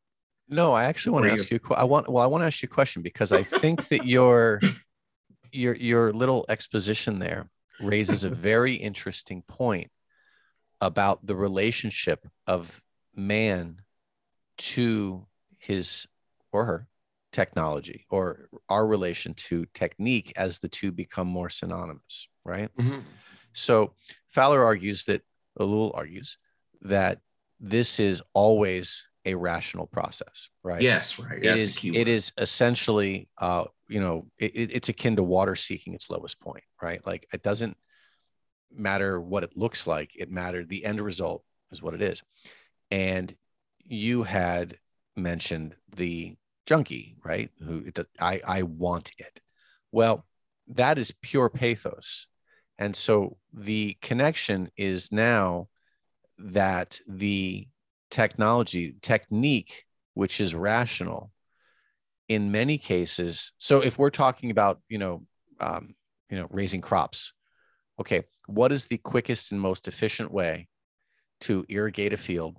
No, 0.49 0.73
I 0.73 0.85
actually 0.85 1.13
want 1.13 1.25
to 1.27 1.33
ask 1.33 1.51
you. 1.51 1.59
I 1.75 1.85
want 1.85 2.09
well, 2.09 2.23
I 2.23 2.27
want 2.27 2.43
to 2.43 2.47
ask 2.47 2.63
you 2.63 2.69
a 2.71 2.75
question 2.75 3.03
because 3.03 3.33
I 3.33 3.43
think 3.43 3.89
that 3.89 4.07
your 4.07 4.61
your 5.53 5.75
your 5.75 6.13
little 6.13 6.47
exposition 6.49 7.19
there 7.19 7.49
raises 7.81 8.25
a 8.25 8.31
very 8.31 8.75
interesting 8.75 9.43
point 9.43 9.91
about 10.81 11.27
the 11.27 11.35
relationship 11.35 12.27
of 12.47 12.81
man 13.15 13.81
to 14.59 15.27
his 15.59 16.07
or 16.53 16.65
her 16.67 16.89
technology 17.33 18.07
or 18.09 18.49
our 18.69 18.87
relation 18.87 19.35
to 19.35 19.67
technique 19.75 20.33
as 20.37 20.61
the 20.61 20.69
two 20.69 20.93
become 20.93 21.27
more 21.27 21.51
synonymous, 21.51 22.29
right? 22.47 22.71
Mm-hmm. 22.79 23.01
So 23.53 23.93
Fowler 24.29 24.65
argues 24.65 25.05
that, 25.07 25.23
Ellul 25.59 25.93
argues 25.95 26.39
that 26.83 27.21
this 27.59 27.99
is 27.99 28.23
always 28.35 29.09
a 29.25 29.35
rational 29.35 29.87
process, 29.87 30.51
right? 30.63 30.81
Yes, 30.81 31.19
right. 31.19 31.43
It 31.43 31.57
is, 31.57 31.79
it 31.83 32.09
is 32.09 32.33
essentially, 32.39 33.29
uh, 33.39 33.65
you 33.89 34.01
know, 34.01 34.27
it, 34.39 34.71
it's 34.73 34.89
akin 34.89 35.17
to 35.17 35.23
water 35.23 35.57
seeking 35.57 35.95
its 35.95 36.11
lowest 36.11 36.41
point, 36.41 36.65
right? 36.81 37.05
Like 37.07 37.27
it 37.33 37.43
doesn't 37.43 37.77
matter 38.71 39.21
what 39.21 39.43
it 39.43 39.57
looks 39.57 39.87
like, 39.87 40.11
it 40.15 40.31
mattered. 40.31 40.69
The 40.69 40.85
end 40.85 41.01
result 41.01 41.43
is 41.71 41.83
what 41.83 41.95
it 41.95 42.03
is. 42.03 42.23
And 42.91 43.35
you 43.79 44.23
had 44.23 44.79
mentioned 45.17 45.75
the 45.97 46.37
junkie, 46.67 47.17
right? 47.25 47.51
Who 47.65 47.85
I 48.21 48.41
I 48.47 48.63
want 48.63 49.13
it. 49.19 49.41
Well, 49.93 50.27
that 50.69 50.99
is 50.99 51.13
pure 51.23 51.49
pathos. 51.49 52.27
And 52.79 52.95
so 52.95 53.37
the 53.53 53.97
connection 54.03 54.71
is 54.77 55.11
now 55.11 55.69
that 56.39 57.01
the 57.09 57.67
technology 58.11 58.95
technique 59.03 59.85
which 60.15 60.41
is 60.41 60.55
rational 60.55 61.33
in 62.29 62.53
many 62.53 62.79
cases 62.79 63.53
so 63.59 63.81
if 63.81 63.99
we're 63.99 64.11
talking 64.11 64.51
about 64.51 64.81
you 64.89 64.97
know 64.97 65.27
um, 65.61 65.95
you 66.31 66.37
know 66.37 66.47
raising 66.51 66.81
crops 66.81 67.33
okay 68.01 68.23
what 68.47 68.71
is 68.71 68.87
the 68.87 68.99
quickest 68.99 69.51
and 69.51 69.61
most 69.61 69.89
efficient 69.89 70.31
way 70.31 70.69
to 71.41 71.65
irrigate 71.69 72.13
a 72.13 72.17
field 72.17 72.59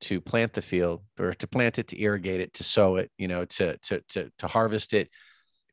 to 0.00 0.20
plant 0.20 0.52
the 0.52 0.62
field 0.62 1.02
or 1.18 1.32
to 1.32 1.46
plant 1.46 1.78
it 1.78 1.88
to 1.88 2.00
irrigate 2.00 2.40
it 2.40 2.52
to 2.54 2.64
sow 2.64 2.96
it 2.96 3.10
you 3.16 3.28
know 3.28 3.44
to 3.44 3.76
to 3.78 4.00
to, 4.08 4.30
to 4.38 4.46
harvest 4.46 4.92
it? 4.92 5.08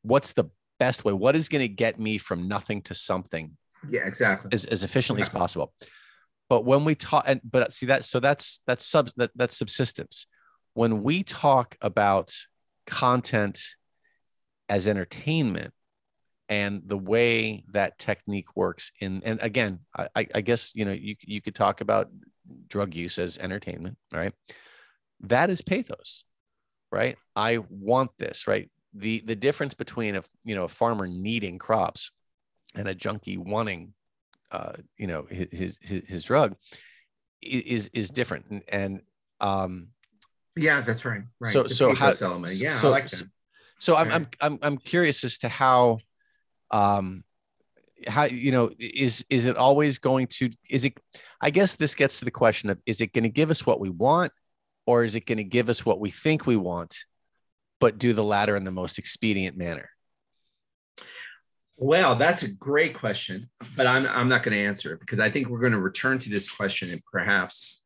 What's 0.02 0.32
the 0.32 0.44
best 0.84 1.04
way 1.04 1.12
what 1.12 1.34
is 1.36 1.48
going 1.48 1.62
to 1.62 1.68
get 1.84 1.98
me 1.98 2.18
from 2.18 2.48
nothing 2.48 2.82
to 2.82 2.94
something 2.94 3.56
yeah 3.88 4.06
exactly 4.06 4.50
as, 4.52 4.64
as 4.66 4.82
efficiently 4.82 5.20
exactly. 5.20 5.38
as 5.38 5.42
possible 5.42 5.74
but 6.48 6.64
when 6.64 6.84
we 6.84 6.94
talk 6.94 7.24
and 7.26 7.40
but 7.44 7.62
uh, 7.62 7.70
see 7.70 7.86
that 7.86 8.04
so 8.04 8.20
that's 8.20 8.60
that's 8.66 8.86
sub 8.86 9.10
that, 9.16 9.30
that's 9.34 9.56
subsistence 9.56 10.26
when 10.74 11.02
we 11.02 11.22
talk 11.22 11.76
about 11.80 12.34
content 12.86 13.58
as 14.68 14.88
entertainment 14.88 15.72
and 16.48 16.82
the 16.86 16.98
way 16.98 17.64
that 17.72 17.98
technique 17.98 18.54
works 18.54 18.92
in 19.00 19.22
and 19.24 19.38
again 19.40 19.80
I, 19.96 20.26
I 20.34 20.40
guess 20.42 20.72
you 20.74 20.84
know 20.84 20.92
you, 20.92 21.14
you 21.20 21.40
could 21.40 21.54
talk 21.54 21.80
about 21.80 22.08
drug 22.68 22.94
use 22.94 23.18
as 23.18 23.38
entertainment, 23.38 23.96
right? 24.12 24.32
That 25.20 25.50
is 25.50 25.62
pathos, 25.62 26.24
right? 26.90 27.16
I 27.34 27.58
want 27.68 28.10
this, 28.18 28.46
right? 28.46 28.70
The 28.94 29.20
the 29.20 29.36
difference 29.36 29.74
between 29.74 30.16
a 30.16 30.22
you 30.44 30.54
know 30.54 30.64
a 30.64 30.68
farmer 30.68 31.06
needing 31.06 31.58
crops 31.58 32.10
and 32.74 32.88
a 32.88 32.94
junkie 32.94 33.36
wanting 33.36 33.94
uh, 34.50 34.74
you 34.96 35.06
know 35.06 35.26
his 35.28 35.78
his 35.80 36.02
his 36.06 36.24
drug 36.24 36.54
is 37.42 37.88
is 37.88 38.10
different 38.10 38.46
and, 38.50 38.62
and 38.68 39.00
um 39.40 39.88
yeah 40.56 40.80
that's 40.80 41.04
right 41.04 41.22
right 41.40 41.52
so 41.52 41.64
the 41.64 41.68
so 41.68 41.94
how 41.94 42.12
element. 42.20 42.54
yeah 42.54 42.70
so, 42.70 42.88
I 42.88 42.90
like 42.92 43.08
that. 43.08 43.16
so, 43.18 43.26
so 43.78 43.96
I'm, 43.96 44.10
I'm 44.12 44.28
i'm 44.40 44.58
i'm 44.62 44.78
curious 44.78 45.24
as 45.24 45.38
to 45.38 45.48
how 45.48 45.98
um 46.70 47.24
how 48.06 48.24
you 48.24 48.52
know 48.52 48.70
is 48.78 49.26
is 49.28 49.46
it 49.46 49.56
always 49.56 49.98
going 49.98 50.28
to 50.28 50.50
is 50.70 50.84
it 50.84 50.94
i 51.40 51.50
guess 51.50 51.76
this 51.76 51.94
gets 51.94 52.20
to 52.20 52.24
the 52.24 52.30
question 52.30 52.70
of 52.70 52.78
is 52.86 53.00
it 53.00 53.12
going 53.12 53.24
to 53.24 53.28
give 53.30 53.50
us 53.50 53.66
what 53.66 53.80
we 53.80 53.90
want 53.90 54.32
or 54.86 55.04
is 55.04 55.16
it 55.16 55.26
going 55.26 55.38
to 55.38 55.44
give 55.44 55.68
us 55.68 55.84
what 55.84 56.00
we 56.00 56.10
think 56.10 56.46
we 56.46 56.56
want 56.56 57.04
but 57.80 57.98
do 57.98 58.12
the 58.12 58.24
latter 58.24 58.56
in 58.56 58.64
the 58.64 58.70
most 58.70 58.98
expedient 58.98 59.56
manner 59.56 59.90
well 61.76 62.14
that's 62.16 62.42
a 62.42 62.48
great 62.48 62.96
question 62.96 63.48
but 63.76 63.86
i'm, 63.86 64.06
I'm 64.06 64.28
not 64.28 64.42
going 64.42 64.56
to 64.56 64.64
answer 64.64 64.92
it 64.92 65.00
because 65.00 65.20
i 65.20 65.30
think 65.30 65.48
we're 65.48 65.60
going 65.60 65.72
to 65.72 65.80
return 65.80 66.18
to 66.20 66.30
this 66.30 66.48
question 66.48 66.90
and 66.90 67.02
perhaps 67.10 67.80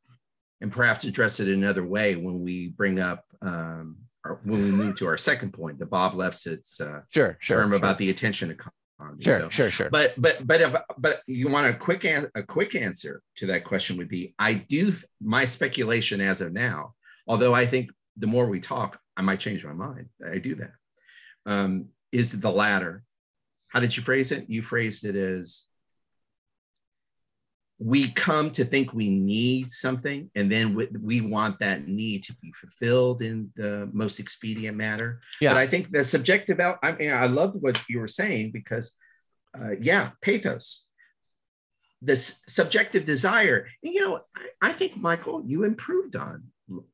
and 0.61 0.73
perhaps 0.73 1.05
address 1.05 1.41
it 1.41 1.49
another 1.49 1.85
way 1.85 2.17
when 2.17 2.41
we 2.43 2.69
bring 2.69 2.99
up 2.99 3.25
um, 3.43 3.97
or 4.25 4.41
when 4.45 4.65
we 4.65 4.71
move 4.71 4.97
to 4.97 5.07
our 5.07 5.19
second 5.19 5.53
point, 5.53 5.79
the 5.79 5.87
Bob 5.87 6.15
Lefsetz 6.15 6.81
uh, 6.81 7.01
sure, 7.09 7.37
sure, 7.41 7.59
term 7.59 7.71
sure. 7.71 7.77
about 7.77 7.99
the 7.99 8.11
attention 8.11 8.51
economy. 8.51 8.75
Sure, 9.21 9.41
so, 9.41 9.49
sure, 9.49 9.71
sure. 9.71 9.91
But 9.91 10.21
but 10.21 10.45
but 10.47 10.61
if 10.61 10.75
but 10.99 11.23
you 11.27 11.49
want 11.49 11.69
a 11.69 11.75
quick 11.75 12.05
an, 12.05 12.29
a 12.35 12.43
quick 12.43 12.75
answer 12.75 13.23
to 13.37 13.47
that 13.47 13.65
question 13.65 13.97
would 13.97 14.09
be 14.09 14.35
I 14.39 14.55
do 14.55 14.93
my 15.21 15.45
speculation 15.45 16.21
as 16.21 16.41
of 16.41 16.53
now, 16.53 16.95
although 17.29 17.55
I 17.55 17.67
think 17.67 17.91
the 18.19 18.27
more 18.27 18.47
we 18.47 18.61
talk, 18.61 18.99
I 19.17 19.23
might 19.23 19.41
change 19.41 19.65
my 19.65 19.73
mind. 19.73 20.09
I 20.25 20.39
do 20.39 20.57
that. 20.57 20.73
Um, 21.47 21.87
is 22.13 22.33
the 22.33 22.51
latter. 22.51 23.05
How 23.69 23.81
did 23.81 23.97
you 23.97 24.03
phrase 24.03 24.33
it? 24.33 24.47
You 24.49 24.63
phrased 24.63 25.05
it 25.05 25.17
as 25.17 25.65
we 27.79 28.11
come 28.11 28.51
to 28.51 28.65
think 28.65 28.93
we 28.93 29.09
need 29.09 29.73
something 29.73 30.31
and 30.35 30.51
then 30.51 30.75
we, 30.75 30.89
we, 31.01 31.21
want 31.21 31.59
that 31.61 31.87
need 31.87 32.25
to 32.25 32.35
be 32.43 32.53
fulfilled 32.53 33.23
in 33.23 33.51
the 33.55 33.89
most 33.93 34.19
expedient 34.19 34.77
manner 34.77 35.21
yeah 35.41 35.53
but 35.53 35.61
i 35.61 35.67
think 35.67 35.91
the 35.93 36.05
subjective 36.05 36.59
out 36.59 36.79
i 36.83 36.93
mean 36.93 37.13
i 37.13 37.27
loved 37.27 37.61
what 37.61 37.79
you 37.89 38.01
were 38.01 38.09
saying 38.09 38.51
because 38.51 38.91
uh, 39.57 39.71
yeah 39.81 40.11
pathos 40.23 40.85
this 42.03 42.35
subjective 42.49 43.05
desire 43.05 43.69
and, 43.83 43.95
you 43.95 44.01
know 44.01 44.21
I, 44.35 44.71
I 44.71 44.73
think 44.73 44.97
michael 44.97 45.43
you 45.47 45.65
improved 45.65 46.17
on 46.17 46.45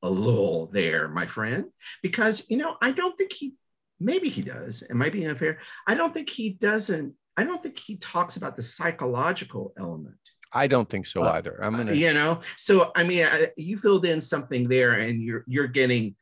a 0.02 0.10
little 0.10 0.66
there 0.66 1.08
my 1.08 1.26
friend 1.26 1.64
because 2.02 2.42
you 2.48 2.56
know 2.56 2.76
i 2.80 2.90
don't 2.90 3.16
think 3.16 3.32
he 3.32 3.54
maybe 4.00 4.28
he 4.28 4.42
does 4.42 4.82
it 4.82 4.94
might 4.94 5.12
be 5.12 5.24
unfair 5.24 5.58
i 5.86 5.94
don't 5.94 6.14
think 6.14 6.30
he 6.30 6.50
doesn't 6.50 7.14
i 7.36 7.44
don't 7.44 7.62
think 7.62 7.78
he 7.78 7.96
talks 7.96 8.36
about 8.36 8.56
the 8.56 8.62
psychological 8.62 9.72
element 9.78 10.16
I 10.56 10.68
don't 10.68 10.88
think 10.88 11.04
so 11.04 11.24
uh, 11.24 11.32
either. 11.32 11.58
I'm 11.60 11.76
gonna, 11.76 11.94
you 11.94 12.12
know. 12.14 12.40
So 12.56 12.92
I 12.94 13.02
mean, 13.02 13.26
I, 13.26 13.48
you 13.56 13.76
filled 13.76 14.04
in 14.04 14.20
something 14.20 14.68
there, 14.68 14.92
and 14.92 15.20
you're 15.20 15.44
you're 15.48 15.66
getting. 15.66 16.14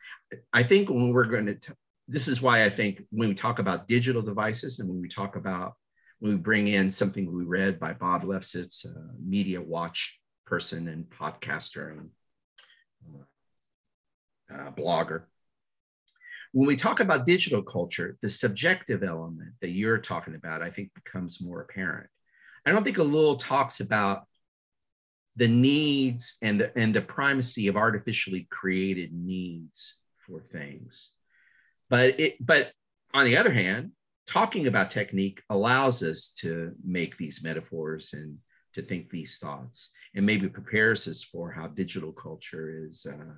I 0.55 0.63
think 0.63 0.89
when 0.89 1.11
we're 1.11 1.27
going 1.27 1.47
to, 1.47 1.59
this 2.09 2.29
is 2.29 2.41
why 2.41 2.65
I 2.65 2.71
think 2.71 3.03
when 3.11 3.29
we 3.29 3.35
talk 3.35 3.59
about 3.59 3.89
digital 3.89 4.23
devices, 4.23 4.79
and 4.79 4.89
when 4.89 5.03
we 5.03 5.09
talk 5.09 5.37
about 5.37 5.75
when 6.21 6.33
we 6.33 6.39
bring 6.39 6.69
in 6.69 6.91
something 6.91 7.31
we 7.31 7.45
read 7.45 7.79
by 7.79 7.93
Bob 7.93 8.23
Lefsetz, 8.23 8.85
a 8.85 8.95
media 9.23 9.61
watch 9.61 10.19
person 10.47 10.87
and 10.87 11.05
podcaster 11.07 11.91
and 11.91 12.09
uh, 13.05 13.25
blogger. 14.77 15.25
When 16.53 16.67
we 16.67 16.77
talk 16.77 17.01
about 17.01 17.25
digital 17.25 17.63
culture, 17.63 18.19
the 18.21 18.29
subjective 18.29 19.03
element 19.03 19.55
that 19.61 19.71
you're 19.71 19.99
talking 19.99 20.35
about, 20.35 20.63
I 20.63 20.71
think, 20.71 20.93
becomes 20.95 21.41
more 21.41 21.63
apparent. 21.63 22.11
I 22.67 22.73
don't 22.73 22.85
think 22.85 22.99
Ellul 22.99 23.39
talks 23.39 23.81
about 23.81 24.25
the 25.37 25.49
needs 25.49 26.37
and 26.43 26.61
the, 26.61 26.79
and 26.79 26.95
the 26.95 27.01
primacy 27.01 27.69
of 27.69 27.77
artificially 27.77 28.47
created 28.51 29.13
needs 29.13 29.95
for 30.27 30.43
things. 30.53 31.11
But 31.89 32.21
it, 32.21 32.37
but 32.45 32.73
on 33.15 33.25
the 33.25 33.39
other 33.39 33.53
hand, 33.53 33.93
talking 34.27 34.67
about 34.67 34.91
technique 34.91 35.43
allows 35.51 36.03
us 36.03 36.35
to 36.41 36.73
make 36.85 37.17
these 37.17 37.43
metaphors 37.43 38.13
and 38.13 38.39
to 38.75 38.83
think 38.83 39.11
these 39.11 39.39
thoughts 39.39 39.91
and 40.15 40.25
maybe 40.25 40.49
prepares 40.49 41.07
us 41.09 41.23
for 41.23 41.51
how 41.51 41.67
digital 41.67 42.13
culture 42.13 42.87
is 42.87 43.07
uh, 43.09 43.35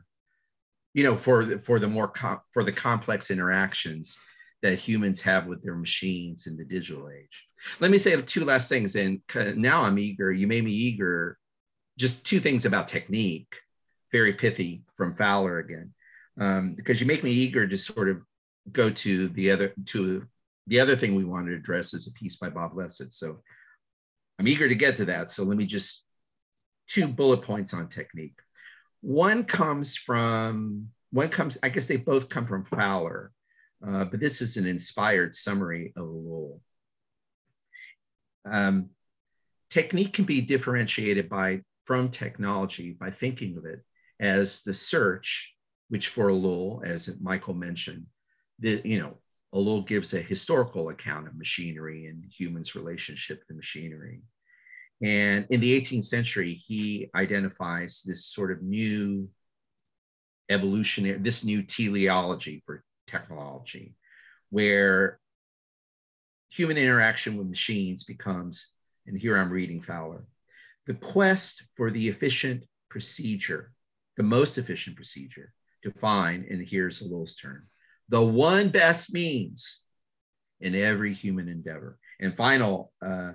you 0.95 1.03
know 1.05 1.17
for 1.17 1.45
the, 1.45 1.59
for 1.59 1.79
the 1.79 1.89
more 1.89 2.09
com- 2.09 2.41
for 2.53 2.65
the 2.65 2.73
complex 2.73 3.31
interactions 3.31 4.17
that 4.63 4.79
humans 4.79 5.21
have 5.21 5.47
with 5.47 5.63
their 5.63 5.75
machines 5.75 6.47
in 6.47 6.57
the 6.57 6.65
digital 6.65 7.11
age. 7.11 7.47
Let 7.81 7.91
me 7.91 7.99
say 7.99 8.19
two 8.23 8.45
last 8.45 8.69
things 8.69 8.97
and 8.97 9.21
now 9.57 9.83
i'm 9.85 9.99
eager 9.99 10.33
you 10.33 10.47
made 10.47 10.65
me 10.65 10.73
eager 10.73 11.39
just 11.99 12.25
two 12.25 12.41
things 12.41 12.65
about 12.65 12.89
technique. 12.89 13.55
Very 14.11 14.33
pithy 14.33 14.85
from 14.97 15.17
fowler 15.17 15.59
again 15.59 15.93
um, 16.41 16.75
because 16.75 17.01
you 17.01 17.07
make 17.07 17.25
me 17.25 17.33
eager 17.33 17.67
to 17.67 17.77
sort 17.77 18.09
of 18.09 18.23
go 18.73 18.89
to 18.89 19.29
the 19.31 19.51
other 19.51 19.75
to 19.87 20.25
the 20.67 20.81
other 20.81 20.97
thing 20.97 21.15
we 21.15 21.25
wanted 21.25 21.51
to 21.51 21.57
address 21.57 21.93
is 21.93 22.07
a 22.07 22.13
piece 22.13 22.37
by 22.37 22.49
bob 22.49 22.73
lefsetz 22.75 23.13
so 23.13 23.41
i'm 24.39 24.49
eager 24.49 24.69
to 24.69 24.75
get 24.75 24.97
to 24.97 25.05
that. 25.07 25.31
So 25.31 25.43
let 25.43 25.57
me 25.57 25.67
just 25.67 26.03
two 26.89 27.09
bullet 27.09 27.43
points 27.43 27.75
on 27.75 27.89
technique 27.89 28.39
one 29.05 29.45
comes 29.45 29.97
from 29.97 30.89
one 31.11 31.29
comes 31.29 31.59
i 31.63 31.69
guess 31.69 31.87
they 31.87 31.97
both 31.97 32.29
come 32.29 32.47
from 32.47 32.65
fowler 32.65 33.33
uh, 33.87 34.05
but 34.05 34.21
this 34.21 34.41
is 34.41 34.57
an 34.57 34.67
inspired 34.67 35.35
summary 35.35 35.93
of 35.97 36.07
Ellul. 36.07 36.61
Um, 38.51 38.91
technique 39.71 40.15
can 40.15 40.25
be 40.25 40.41
differentiated 40.41 41.29
by 41.29 41.61
from 41.85 42.11
technology 42.11 42.97
by 42.99 43.11
thinking 43.11 43.59
of 43.59 43.67
it 43.67 43.81
as 44.21 44.63
the 44.63 44.73
search, 44.73 45.55
which 45.89 46.09
for 46.09 46.29
Ellul, 46.29 46.85
as 46.87 47.11
Michael 47.21 47.55
mentioned, 47.55 48.07
the, 48.59 48.81
you 48.85 49.01
know, 49.01 49.19
a 49.53 49.57
Ellul 49.57 49.87
gives 49.87 50.15
a 50.15 50.21
historical 50.21 50.89
account 50.89 51.27
of 51.27 51.37
machinery 51.37 52.07
and 52.07 52.25
humans' 52.25 52.75
relationship 52.75 53.47
to 53.47 53.55
machinery. 53.55 54.23
And 55.03 55.47
in 55.51 55.61
the 55.61 55.81
18th 55.81 56.05
century, 56.05 56.55
he 56.55 57.11
identifies 57.15 58.03
this 58.05 58.27
sort 58.27 58.51
of 58.51 58.63
new 58.63 59.29
evolutionary, 60.49 61.19
this 61.19 61.45
new 61.45 61.63
teleology 61.63 62.63
for 62.65 62.85
technology, 63.07 63.95
where 64.51 65.19
human 66.51 66.77
interaction 66.77 67.37
with 67.37 67.49
machines 67.49 68.05
becomes, 68.05 68.68
and 69.07 69.18
here 69.18 69.37
I'm 69.37 69.51
reading 69.51 69.81
Fowler, 69.81 70.27
the 70.87 70.95
quest 70.95 71.62
for 71.77 71.90
the 71.90 72.09
efficient 72.09 72.64
procedure, 72.88 73.73
the 74.16 74.23
most 74.23 74.59
efficient 74.59 74.97
procedure 74.97 75.53
to 75.83 75.90
find, 75.92 76.45
and 76.45 76.66
here's 76.66 77.03
Ellul's 77.03 77.35
term, 77.35 77.66
the 78.09 78.23
one 78.23 78.68
best 78.68 79.12
means 79.12 79.81
in 80.61 80.75
every 80.75 81.12
human 81.12 81.49
endeavor. 81.49 81.99
And 82.21 82.37
final, 82.37 82.92
uh, 83.05 83.33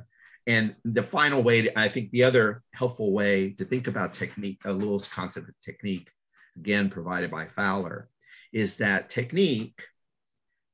and 0.49 0.75
the 0.83 1.03
final 1.03 1.43
way, 1.43 1.61
to, 1.61 1.79
I 1.79 1.89
think 1.89 2.09
the 2.09 2.23
other 2.23 2.63
helpful 2.73 3.13
way 3.13 3.51
to 3.59 3.65
think 3.65 3.85
about 3.87 4.15
technique, 4.15 4.59
uh, 4.65 4.69
Ellul's 4.69 5.07
concept 5.07 5.47
of 5.47 5.53
technique, 5.63 6.09
again 6.57 6.89
provided 6.89 7.29
by 7.29 7.45
Fowler, 7.55 8.09
is 8.51 8.77
that 8.77 9.09
technique 9.09 9.79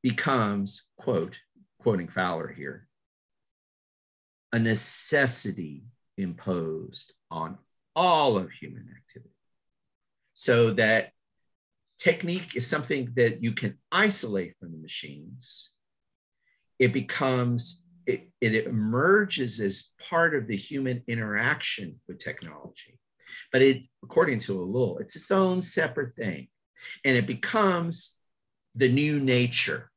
becomes, 0.02 0.84
quote, 0.98 1.38
quoting 1.82 2.08
Fowler 2.08 2.48
here, 2.48 2.88
a 4.54 4.60
necessity 4.60 5.84
imposed 6.18 7.12
on 7.30 7.58
all 7.98 8.38
of 8.38 8.52
human 8.52 8.88
activity. 8.96 9.36
So 10.36 10.74
that 10.76 11.12
technique 12.00 12.56
is 12.56 12.66
something 12.66 13.12
that 13.18 13.44
you 13.44 13.52
can 13.52 13.78
isolate 13.92 14.56
from 14.58 14.72
the 14.72 14.78
machines. 14.78 15.70
It 16.80 16.94
becomes, 16.94 17.84
it, 18.06 18.30
it 18.42 18.68
emerges 18.68 19.60
as 19.60 19.86
part 20.10 20.36
of 20.36 20.48
the 20.48 20.58
human 20.58 21.04
interaction 21.08 22.00
with 22.08 22.20
technology. 22.20 23.00
But 23.52 23.62
it, 23.62 23.86
according 24.04 24.40
to 24.42 24.54
Ellul, 24.54 25.02
it's 25.02 25.16
its 25.16 25.32
own 25.32 25.62
separate 25.62 26.16
thing. 26.16 26.48
And 27.04 27.18
it 27.18 27.26
becomes 27.26 28.14
the 28.76 28.92
new 28.92 29.20
nature. 29.20 29.92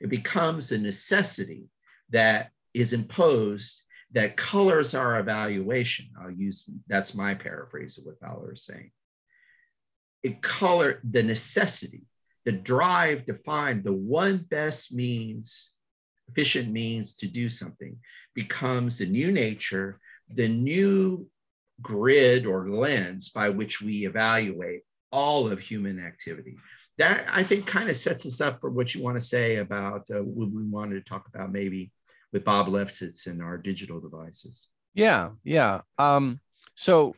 It 0.00 0.08
becomes 0.08 0.72
a 0.72 0.78
necessity 0.78 1.68
that 2.10 2.50
is 2.72 2.92
imposed 2.92 3.82
that 4.12 4.36
colors 4.36 4.94
our 4.94 5.20
evaluation. 5.20 6.10
I'll 6.20 6.30
use 6.30 6.68
that's 6.88 7.14
my 7.14 7.34
paraphrase 7.34 7.98
of 7.98 8.04
what 8.04 8.20
Fowler 8.20 8.54
is 8.54 8.64
saying. 8.64 8.90
It 10.22 10.42
color 10.42 11.00
the 11.08 11.22
necessity, 11.22 12.02
the 12.44 12.52
drive 12.52 13.26
to 13.26 13.34
find 13.34 13.84
the 13.84 13.92
one 13.92 14.46
best 14.48 14.92
means, 14.92 15.70
efficient 16.30 16.70
means 16.70 17.14
to 17.16 17.26
do 17.26 17.50
something 17.50 17.96
becomes 18.34 18.98
the 18.98 19.06
new 19.06 19.32
nature, 19.32 19.98
the 20.28 20.48
new 20.48 21.26
grid 21.82 22.46
or 22.46 22.70
lens 22.70 23.28
by 23.30 23.48
which 23.48 23.80
we 23.80 24.06
evaluate 24.06 24.82
all 25.10 25.50
of 25.50 25.58
human 25.58 26.04
activity. 26.04 26.56
That 26.98 27.26
I 27.30 27.44
think 27.44 27.66
kind 27.66 27.88
of 27.88 27.96
sets 27.96 28.26
us 28.26 28.40
up 28.40 28.60
for 28.60 28.70
what 28.70 28.94
you 28.94 29.02
want 29.02 29.16
to 29.16 29.26
say 29.26 29.56
about 29.56 30.10
uh, 30.10 30.22
what 30.22 30.50
we 30.50 30.62
wanted 30.64 31.02
to 31.02 31.08
talk 31.08 31.26
about 31.32 31.52
maybe 31.52 31.90
with 32.32 32.44
Bob 32.44 32.68
Lefsetz 32.68 33.26
and 33.26 33.42
our 33.42 33.56
digital 33.56 34.00
devices. 34.00 34.68
Yeah, 34.94 35.30
yeah. 35.42 35.80
Um, 35.98 36.40
so 36.74 37.14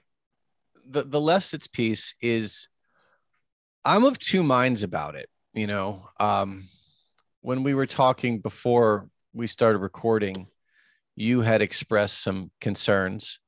the 0.89 1.03
the 1.03 1.19
Lefsetz 1.19 1.71
piece 1.71 2.15
is, 2.21 2.69
I'm 3.85 4.05
of 4.05 4.19
two 4.19 4.43
minds 4.43 4.83
about 4.83 5.17
it. 5.17 5.29
You 5.53 5.67
know, 5.67 6.09
um, 6.19 6.69
when 7.43 7.63
we 7.63 7.75
were 7.75 7.87
talking 7.87 8.39
before 8.39 9.09
we 9.35 9.47
started 9.47 9.79
recording, 9.79 10.47
you 11.17 11.43
had 11.43 11.61
expressed 11.61 12.23
some 12.23 12.51
concerns 12.61 13.39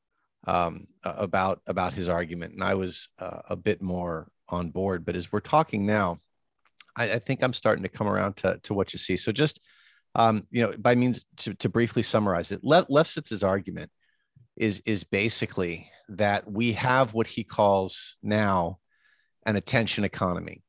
um, 0.46 0.87
about 1.02 1.62
about 1.66 1.94
his 1.94 2.09
argument, 2.09 2.52
and 2.52 2.62
I 2.62 2.74
was 2.74 3.09
uh, 3.18 3.40
a 3.48 3.57
bit 3.57 3.80
more 3.80 4.28
on 4.48 4.70
board. 4.70 5.07
But 5.07 5.16
as 5.16 5.33
we're 5.33 5.40
talking 5.40 5.87
now, 5.87 6.18
I, 6.94 7.12
I, 7.12 7.18
think 7.18 7.42
I'm 7.42 7.54
starting 7.54 7.85
to 7.85 7.88
come 7.88 8.07
around 8.07 8.37
to 8.38 8.61
to 8.64 8.74
what 8.74 8.92
you 8.92 8.98
see. 8.98 9.16
So 9.16 9.33
just 9.33 9.61
um, 10.14 10.46
you 10.50 10.62
know, 10.62 10.74
by 10.76 10.94
means 10.94 11.24
to, 11.38 11.54
to 11.54 11.68
briefly 11.68 12.02
summarize 12.02 12.52
it, 12.52 12.62
Le- 12.62 12.87
Lefsetz's 12.87 13.42
argument 13.42 13.90
is 14.57 14.80
is 14.85 15.04
basically 15.04 15.90
that 16.11 16.50
we 16.50 16.72
have 16.72 17.14
what 17.14 17.26
he 17.26 17.44
calls 17.44 18.16
now 18.22 18.78
an 19.46 19.57
attention 19.57 20.04
economy, 20.04 20.62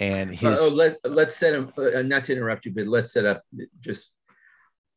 and 0.00 0.34
his. 0.34 0.58
Uh, 0.58 0.64
oh, 0.64 0.74
let, 0.74 0.96
let's 1.04 1.36
set 1.36 1.54
him. 1.54 1.72
Uh, 1.76 2.02
not 2.02 2.24
to 2.24 2.32
interrupt 2.32 2.66
you, 2.66 2.72
but 2.72 2.86
let's 2.86 3.12
set 3.12 3.24
up 3.24 3.42
just 3.80 4.10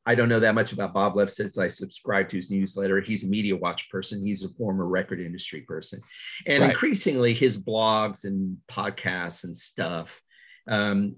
I 0.05 0.15
don't 0.15 0.29
know 0.29 0.39
that 0.39 0.55
much 0.55 0.73
about 0.73 0.93
Bob 0.93 1.15
Lefsetz 1.15 1.57
I 1.57 1.69
subscribe 1.69 2.27
to 2.29 2.35
his 2.35 2.51
newsletter. 2.51 2.99
He's 2.99 3.23
a 3.23 3.27
media 3.27 3.55
watch 3.55 3.89
person. 3.89 4.25
He's 4.25 4.43
a 4.43 4.49
former 4.49 4.85
record 4.85 5.21
industry 5.21 5.61
person, 5.61 6.01
and 6.45 6.61
right. 6.61 6.71
increasingly 6.71 7.33
his 7.33 7.57
blogs 7.57 8.23
and 8.23 8.57
podcasts 8.69 9.43
and 9.43 9.57
stuff. 9.57 10.21
Um, 10.67 11.17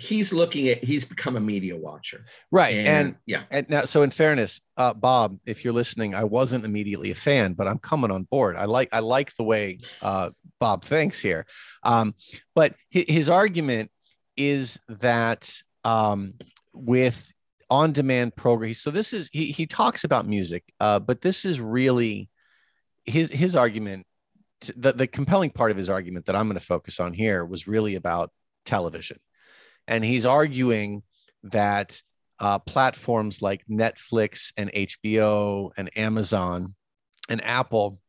he's 0.00 0.32
looking 0.32 0.68
at 0.68 0.82
he's 0.82 1.04
become 1.04 1.36
a 1.36 1.40
media 1.40 1.76
watcher 1.76 2.24
right 2.50 2.76
and, 2.76 2.88
and 2.88 3.16
yeah 3.26 3.42
and 3.50 3.68
now 3.68 3.84
so 3.84 4.02
in 4.02 4.10
fairness 4.10 4.60
uh, 4.76 4.94
bob 4.94 5.38
if 5.46 5.64
you're 5.64 5.72
listening 5.72 6.14
i 6.14 6.24
wasn't 6.24 6.64
immediately 6.64 7.10
a 7.10 7.14
fan 7.14 7.52
but 7.52 7.66
i'm 7.68 7.78
coming 7.78 8.10
on 8.10 8.22
board 8.24 8.56
i 8.56 8.64
like 8.64 8.88
i 8.92 9.00
like 9.00 9.34
the 9.36 9.44
way 9.44 9.78
uh, 10.02 10.30
bob 10.58 10.84
thinks 10.84 11.20
here 11.20 11.46
um, 11.82 12.14
but 12.54 12.74
his, 12.90 13.04
his 13.08 13.28
argument 13.28 13.90
is 14.36 14.78
that 14.88 15.62
um, 15.84 16.34
with 16.72 17.32
on 17.70 17.92
demand 17.92 18.34
program. 18.34 18.74
So 18.74 18.90
this 18.90 19.12
is 19.12 19.30
he 19.32 19.46
he 19.46 19.66
talks 19.66 20.04
about 20.04 20.26
music, 20.26 20.64
uh, 20.80 20.98
but 20.98 21.22
this 21.22 21.44
is 21.44 21.60
really 21.60 22.28
his 23.04 23.30
his 23.30 23.56
argument. 23.56 24.06
The 24.76 24.92
the 24.92 25.06
compelling 25.06 25.50
part 25.50 25.70
of 25.70 25.76
his 25.76 25.88
argument 25.88 26.26
that 26.26 26.36
I'm 26.36 26.46
going 26.48 26.58
to 26.58 26.64
focus 26.64 27.00
on 27.00 27.14
here 27.14 27.44
was 27.44 27.66
really 27.66 27.94
about 27.94 28.30
television, 28.66 29.18
and 29.90 30.04
he's 30.04 30.24
arguing 30.24 31.02
that 31.42 32.00
uh, 32.38 32.60
platforms 32.60 33.42
like 33.42 33.66
Netflix 33.68 34.52
and 34.56 34.72
HBO 34.72 35.72
and 35.76 35.90
Amazon 35.98 36.74
and 37.28 37.44
Apple 37.44 38.00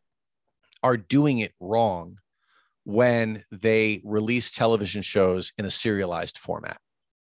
are 0.84 0.96
doing 0.96 1.40
it 1.40 1.54
wrong 1.60 2.18
when 2.84 3.44
they 3.52 4.02
release 4.06 4.52
television 4.52 5.02
shows 5.02 5.52
in 5.58 5.66
a 5.66 5.72
serialized 5.72 6.38
format, 6.38 6.78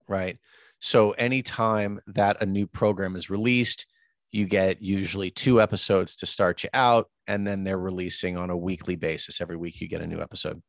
right? 0.08 0.38
So 0.80 1.12
anytime 1.12 2.00
that 2.08 2.42
a 2.42 2.46
new 2.46 2.68
program 2.68 3.16
is 3.16 3.30
released, 3.30 3.86
you 4.32 4.46
get 4.46 4.82
usually 4.82 5.30
two 5.30 5.62
episodes 5.62 6.16
to 6.18 6.26
start 6.26 6.64
you 6.64 6.70
out, 6.74 7.10
and 7.28 7.46
then 7.46 7.64
they're 7.64 7.80
releasing 7.80 8.38
on 8.38 8.50
a 8.50 8.58
weekly 8.58 8.96
basis. 8.96 9.40
Every 9.40 9.56
week 9.56 9.82
you 9.82 9.88
get 9.88 10.02
a 10.02 10.08
new 10.08 10.20
episode. 10.20 10.62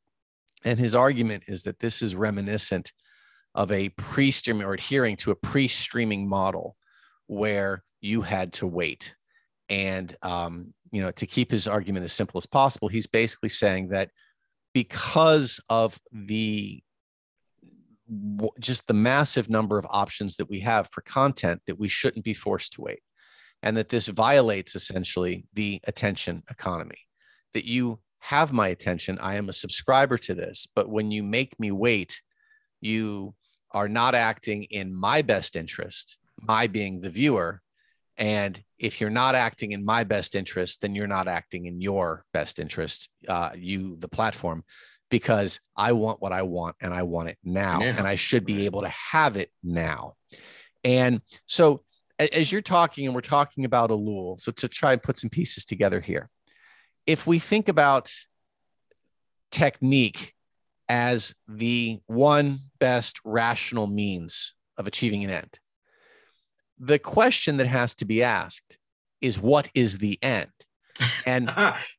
And 0.64 0.79
his 0.79 0.94
argument 0.94 1.44
is 1.48 1.62
that 1.62 1.81
this 1.81 2.03
is 2.03 2.14
reminiscent 2.14 2.92
of 3.59 3.73
a 3.73 3.88
pre 3.90 4.31
streaming 4.31 4.64
or 4.64 4.73
adhering 4.73 5.16
to 5.16 5.33
a 5.33 5.35
pre 5.35 5.66
streaming 5.66 6.29
model 6.29 6.77
where 7.27 7.83
you 8.01 8.23
had 8.23 8.53
to 8.55 8.66
wait. 8.66 9.14
And, 9.68 10.16
um, 10.23 10.73
you 10.92 11.03
know, 11.03 11.11
to 11.11 11.27
keep 11.27 11.51
his 11.51 11.66
argument 11.66 12.05
as 12.05 12.12
simple 12.12 12.38
as 12.38 12.47
possible, 12.47 12.87
he's 12.87 13.09
basically 13.09 13.49
saying 13.49 13.88
that 13.88 14.11
because 14.73 15.61
of 15.68 15.99
the 16.12 16.83
just 18.61 18.87
the 18.87 18.94
massive 18.94 19.51
number 19.51 19.77
of 19.77 19.87
options 19.90 20.37
that 20.37 20.49
we 20.49 20.61
have 20.61 20.88
for 20.92 21.03
content 21.03 21.61
that 21.66 21.79
we 21.79 21.88
shouldn't 21.88 22.25
be 22.25 22.33
forced 22.33 22.73
to 22.73 22.81
wait 22.81 23.01
and 23.62 23.77
that 23.77 23.90
this 23.90 24.07
violates 24.07 24.75
essentially 24.75 25.44
the 25.53 25.79
attention 25.85 26.42
economy 26.49 27.01
that 27.53 27.66
you 27.66 28.01
have 28.21 28.51
my 28.51 28.68
attention 28.68 29.18
i 29.18 29.35
am 29.35 29.51
a 29.51 29.53
subscriber 29.53 30.16
to 30.16 30.35
this 30.35 30.66
but 30.75 30.88
when 30.88 31.11
you 31.11 31.23
make 31.23 31.61
me 31.61 31.71
wait 31.71 32.23
you 32.81 33.35
are 33.72 33.88
not 33.88 34.14
acting 34.14 34.64
in 34.64 34.94
my 34.94 35.22
best 35.22 35.57
interest 35.57 36.18
my 36.40 36.66
being 36.66 37.00
the 37.00 37.11
viewer 37.11 37.61
and 38.16 38.62
if 38.78 39.00
you're 39.00 39.11
not 39.11 39.35
acting 39.35 39.72
in 39.72 39.85
my 39.85 40.04
best 40.04 40.35
interest 40.35 40.81
then 40.81 40.94
you're 40.94 41.07
not 41.07 41.28
acting 41.28 41.66
in 41.66 41.81
your 41.81 42.24
best 42.33 42.59
interest 42.59 43.09
uh, 43.28 43.50
you 43.54 43.96
the 43.96 44.09
platform 44.09 44.64
because 45.11 45.61
I 45.76 45.92
want 45.92 46.20
what 46.20 46.33
I 46.33 46.42
want 46.42 46.76
and 46.81 46.92
I 46.92 47.02
want 47.02 47.28
it 47.28 47.38
now. 47.44 47.81
And 47.98 48.07
I 48.07 48.14
should 48.14 48.44
be 48.44 48.66
able 48.66 48.83
to 48.83 48.88
have 48.88 49.37
it 49.37 49.50
now. 49.62 50.14
And 50.85 51.22
so, 51.46 51.83
as 52.18 52.50
you're 52.50 52.62
talking, 52.62 53.07
and 53.07 53.14
we're 53.14 53.20
talking 53.20 53.64
about 53.64 53.90
Ellul, 53.90 54.40
so 54.40 54.50
to 54.52 54.68
try 54.68 54.92
and 54.92 55.02
put 55.02 55.18
some 55.18 55.31
pieces 55.31 55.64
together 55.64 56.00
here, 56.00 56.28
if 57.07 57.26
we 57.26 57.38
think 57.38 57.68
about 57.68 58.12
technique 59.50 60.35
as 60.88 61.35
the 61.46 62.01
one 62.07 62.61
best 62.79 63.20
rational 63.24 63.87
means 63.87 64.55
of 64.77 64.87
achieving 64.87 65.24
an 65.24 65.31
end, 65.31 65.59
the 66.79 66.98
question 66.98 67.57
that 67.59 67.66
has 67.66 67.94
to 67.96 68.05
be 68.05 68.22
asked 68.22 68.79
is 69.20 69.38
what 69.38 69.68
is 69.74 69.98
the 69.98 70.18
end? 70.22 70.51
And 71.27 71.51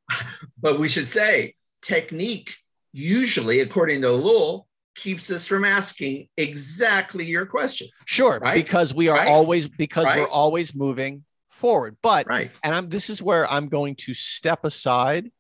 but 0.62 0.80
we 0.80 0.88
should 0.88 1.08
say 1.08 1.56
technique 1.82 2.56
usually, 2.92 3.60
according 3.60 4.02
to 4.02 4.08
Ellul, 4.08 4.66
keeps 4.96 5.32
us 5.32 5.48
from 5.48 5.64
asking 5.64 6.28
exactly 6.38 7.26
your 7.26 7.46
question. 7.46 7.88
Sure, 8.06 8.40
right? 8.40 8.56
because 8.56 8.94
we 8.94 9.08
are 9.08 9.20
right? 9.20 9.28
always 9.28 9.68
because 9.68 10.06
right? 10.06 10.20
we're 10.20 10.28
always 10.28 10.76
moving 10.76 11.24
forward. 11.50 11.98
But 12.02 12.28
right, 12.28 12.52
and 12.64 12.76
I'm 12.76 12.90
this 12.90 13.10
is 13.10 13.22
where 13.22 13.50
I'm 13.50 13.70
going 13.70 13.96
to 13.96 14.14
step 14.14 14.66
aside 14.66 15.32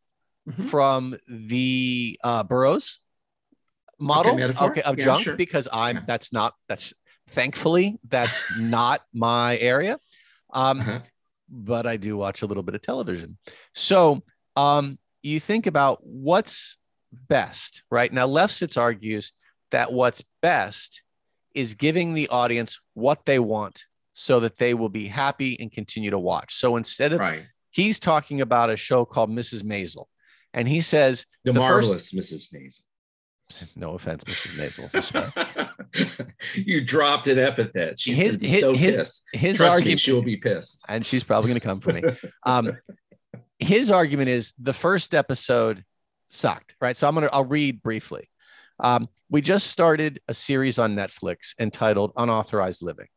mm-hmm. 0.48 0.64
from 0.64 1.18
the 1.28 2.20
uh, 2.24 2.44
Burroughs 2.44 3.00
model 4.00 4.34
okay, 4.34 4.66
okay 4.66 4.82
of 4.82 4.98
yeah, 4.98 5.04
junk 5.04 5.24
sure. 5.24 5.36
because 5.36 5.68
I'm 5.72 5.98
yeah. 5.98 6.04
that's 6.08 6.32
not 6.34 6.54
that's 6.68 6.94
thankfully 7.30 8.00
that's 8.08 8.48
not 8.58 9.02
my 9.14 9.58
area. 9.58 10.00
Um, 10.52 10.82
uh-huh. 10.82 11.00
but 11.50 11.86
I 11.86 11.98
do 11.98 12.18
watch 12.18 12.42
a 12.42 12.46
little 12.46 12.64
bit 12.64 12.76
of 12.76 12.82
television. 12.82 13.38
So 13.76 14.24
um, 14.56 14.98
you 15.22 15.40
think 15.40 15.68
about 15.68 16.00
what's 16.04 16.78
best, 17.12 17.84
right? 17.92 18.12
Now, 18.12 18.28
Lefsetz 18.28 18.80
argues 18.80 19.32
that 19.72 19.92
what's 19.92 20.24
best 20.42 21.04
is 21.54 21.74
giving 21.74 22.14
the 22.14 22.28
audience 22.30 22.80
what 22.94 23.26
they 23.26 23.40
want 23.40 23.84
so 24.14 24.40
that 24.40 24.58
they 24.58 24.74
will 24.74 24.90
be 24.90 25.08
happy 25.08 25.60
and 25.60 25.72
continue 25.72 26.12
to 26.12 26.20
watch. 26.20 26.56
So 26.56 26.76
instead 26.76 27.14
of, 27.14 27.20
right. 27.20 27.46
he's 27.72 28.00
talking 28.00 28.42
about 28.42 28.70
a 28.70 28.78
show 28.78 29.06
called 29.06 29.30
Mrs. 29.30 29.64
Maisel. 29.64 30.06
And 30.54 30.68
he 30.68 30.82
says, 30.82 31.26
The, 31.44 31.54
the 31.54 31.60
marvelous 31.60 32.12
first, 32.12 32.16
Mrs. 32.16 32.54
Maisel. 32.54 32.82
No 33.76 33.94
offense, 33.94 34.24
Mrs. 34.26 34.92
Maisel. 35.94 36.14
you 36.54 36.82
dropped 36.82 37.28
an 37.28 37.40
epithet. 37.40 38.00
She's 38.00 38.18
his, 38.18 38.38
his, 38.42 38.62
so 38.62 38.74
his, 38.74 38.96
pissed. 38.96 39.24
His 39.34 39.58
Trust 39.58 39.74
argument, 39.74 39.96
me, 39.96 39.98
she'll 39.98 40.22
be 40.22 40.38
pissed. 40.38 40.84
And 40.88 41.06
she's 41.06 41.24
probably 41.24 41.50
going 41.50 41.60
to 41.60 41.66
come 41.66 41.82
for 41.82 41.94
me. 41.94 42.04
Um, 42.46 42.78
his 43.60 43.92
argument 43.92 44.30
is 44.30 44.54
the 44.58 44.74
first 44.74 45.14
episode 45.14 45.84
sucked, 46.28 46.76
right? 46.80 46.96
So 46.96 47.08
I'm 47.08 47.14
gonna 47.14 47.30
I'll 47.34 47.46
read 47.46 47.84
briefly. 47.84 48.30
Um, 48.80 49.10
we 49.30 49.42
just 49.42 49.68
started 49.68 50.22
a 50.28 50.34
series 50.34 50.80
on 50.80 50.96
Netflix 50.96 51.54
entitled 51.60 52.14
Unauthorized 52.16 52.82
Living. 52.82 53.08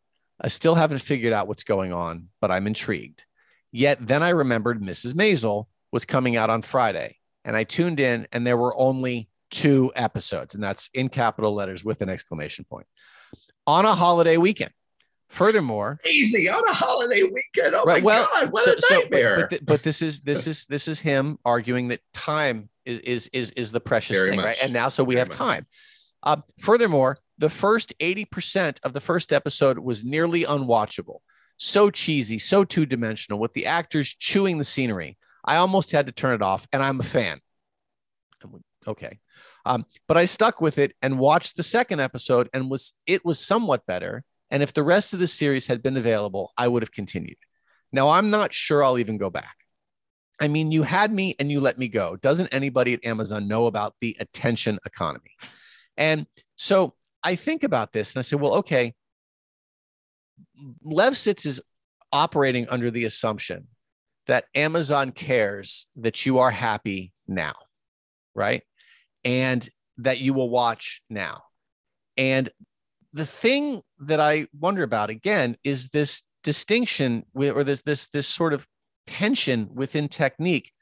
I 0.41 0.49
still 0.49 0.75
haven't 0.75 0.99
figured 0.99 1.33
out 1.33 1.47
what's 1.47 1.65
going 1.65 1.93
on, 1.93 2.29
but 2.41 2.51
I'm 2.51 2.67
intrigued. 2.67 3.25
Yet 3.71 4.05
then 4.07 4.23
I 4.23 4.31
remembered 4.31 4.83
Mrs. 4.83 5.15
Maisel 5.15 5.67
was 5.93 6.05
coming 6.05 6.37
out 6.37 6.51
on 6.51 6.63
Friday, 6.63 7.19
and 7.45 7.57
I 7.57 7.65
tuned 7.65 8.01
in, 8.01 8.27
and 8.33 8.47
there 8.47 8.57
were 8.57 8.77
only 8.77 9.29
two 9.53 9.93
episodes, 9.95 10.55
and 10.55 10.65
that's 10.65 10.91
in 10.95 11.09
capital 11.09 11.55
letters 11.55 11.85
with 11.85 12.03
an 12.03 12.09
exclamation 12.09 12.65
point 12.65 12.87
on 13.67 13.85
a 13.85 13.95
holiday 13.95 14.37
weekend. 14.37 14.73
Furthermore, 15.29 16.01
easy 16.05 16.49
on 16.49 16.63
a 16.69 16.73
holiday 16.73 17.23
weekend. 17.23 17.75
Oh 17.75 17.85
right, 17.85 18.03
my 18.03 18.07
well, 18.07 18.29
god, 18.33 18.53
what 18.53 18.65
so, 18.65 18.73
a 18.73 18.95
nightmare! 18.95 19.37
So, 19.37 19.41
but, 19.41 19.41
but, 19.41 19.51
th- 19.51 19.65
but, 19.65 19.83
this 19.85 20.03
is 20.03 20.21
this 20.21 20.47
is 20.47 20.67
this 20.67 20.89
is 20.89 20.99
him 20.99 21.39
arguing 21.45 21.89
that 21.89 22.01
time 22.13 22.69
is 22.85 22.99
is 22.99 23.31
is 23.33 23.53
is 23.53 23.73
the 23.73 23.81
precious 23.81 24.19
Very 24.19 24.31
thing, 24.31 24.39
much. 24.39 24.47
right? 24.47 24.59
And 24.61 24.73
now, 24.73 24.89
so 24.89 25.05
we 25.05 25.15
Very 25.15 25.21
have 25.21 25.29
much. 25.29 25.39
time. 25.39 25.67
Uh, 26.23 26.37
furthermore, 26.59 27.19
the 27.39 27.49
first 27.49 27.95
eighty 28.01 28.25
percent 28.25 28.81
of 28.83 28.93
the 28.93 29.01
first 29.01 29.33
episode 29.33 29.79
was 29.79 30.05
nearly 30.05 30.45
unwatchable. 30.45 31.21
So 31.57 31.91
cheesy, 31.91 32.39
so 32.39 32.65
two 32.65 32.85
dimensional, 32.85 33.39
with 33.39 33.53
the 33.55 33.67
actors 33.67 34.15
chewing 34.19 34.59
the 34.59 34.65
scenery. 34.65 35.17
I 35.45 35.57
almost 35.57 35.93
had 35.93 36.07
to 36.07 36.13
turn 36.13 36.35
it 36.35 36.43
off, 36.43 36.69
and 36.73 36.83
I'm 36.83 37.01
a 37.01 37.05
fan. 37.05 37.41
Okay, 38.87 39.19
um, 39.65 39.87
but 40.09 40.17
I 40.17 40.25
stuck 40.25 40.61
with 40.61 40.79
it 40.79 40.95
and 41.03 41.19
watched 41.19 41.57
the 41.57 41.63
second 41.63 42.01
episode, 42.01 42.49
and 42.53 42.71
was 42.71 42.93
it 43.07 43.25
was 43.25 43.39
somewhat 43.39 43.87
better 43.87 44.25
and 44.53 44.63
if 44.63 44.75
the 44.75 44.83
rest 44.83 45.15
of 45.15 45.19
the 45.19 45.27
series 45.27 45.67
had 45.67 45.83
been 45.83 45.97
available, 45.97 46.53
I 46.59 46.69
would 46.69 46.83
have 46.83 46.93
continued. 46.93 47.39
Now, 47.91 48.11
I'm 48.11 48.29
not 48.29 48.53
sure 48.53 48.85
I'll 48.85 48.99
even 48.99 49.17
go 49.17 49.31
back. 49.31 49.57
I 50.43 50.49
mean, 50.49 50.71
you 50.71 50.83
had 50.83 51.11
me 51.11 51.35
and 51.39 51.51
you 51.51 51.59
let 51.59 51.79
me 51.79 51.89
go. 51.89 52.17
Doesn't 52.17 52.53
anybody 52.53 52.93
at 52.93 53.05
Amazon 53.05 53.49
know 53.49 53.65
about 53.65 53.95
the 54.03 54.15
attention 54.21 54.79
economy? 54.85 55.31
And 55.97 56.27
so 56.57 56.93
I 57.25 57.35
think 57.35 57.65
about 57.65 57.95
this 57.95 58.15
and 58.15 58.21
I 58.21 58.23
say, 58.23 58.37
well, 58.37 58.57
okay, 58.57 58.93
Lefsetz 60.85 61.47
is 61.47 61.63
operating 62.13 62.69
under 62.69 62.91
the 62.91 63.07
assumption 63.07 63.69
that 64.27 64.45
Amazon 64.55 65.13
cares 65.13 65.87
that 65.97 66.27
you 66.27 66.41
are 66.41 66.51
happy 66.51 67.15
now, 67.27 67.55
right? 68.35 68.63
And 69.25 69.69
that 69.99 70.21
you 70.21 70.35
will 70.35 70.51
watch 70.51 71.03
now. 71.09 71.43
And 72.17 72.49
the 73.13 73.27
thing 73.27 73.83
that 74.01 74.21
I 74.21 74.47
wonder 74.59 74.83
about 74.83 75.11
again 75.11 75.57
is 75.63 75.89
this 75.89 76.23
distinction 76.43 77.25
or 77.35 77.63
this 77.63 77.83
this 77.83 78.09
this 78.09 78.27
sort 78.27 78.53
of 78.53 78.67
tension 79.07 79.69
within 79.75 80.09
technique 80.09 80.73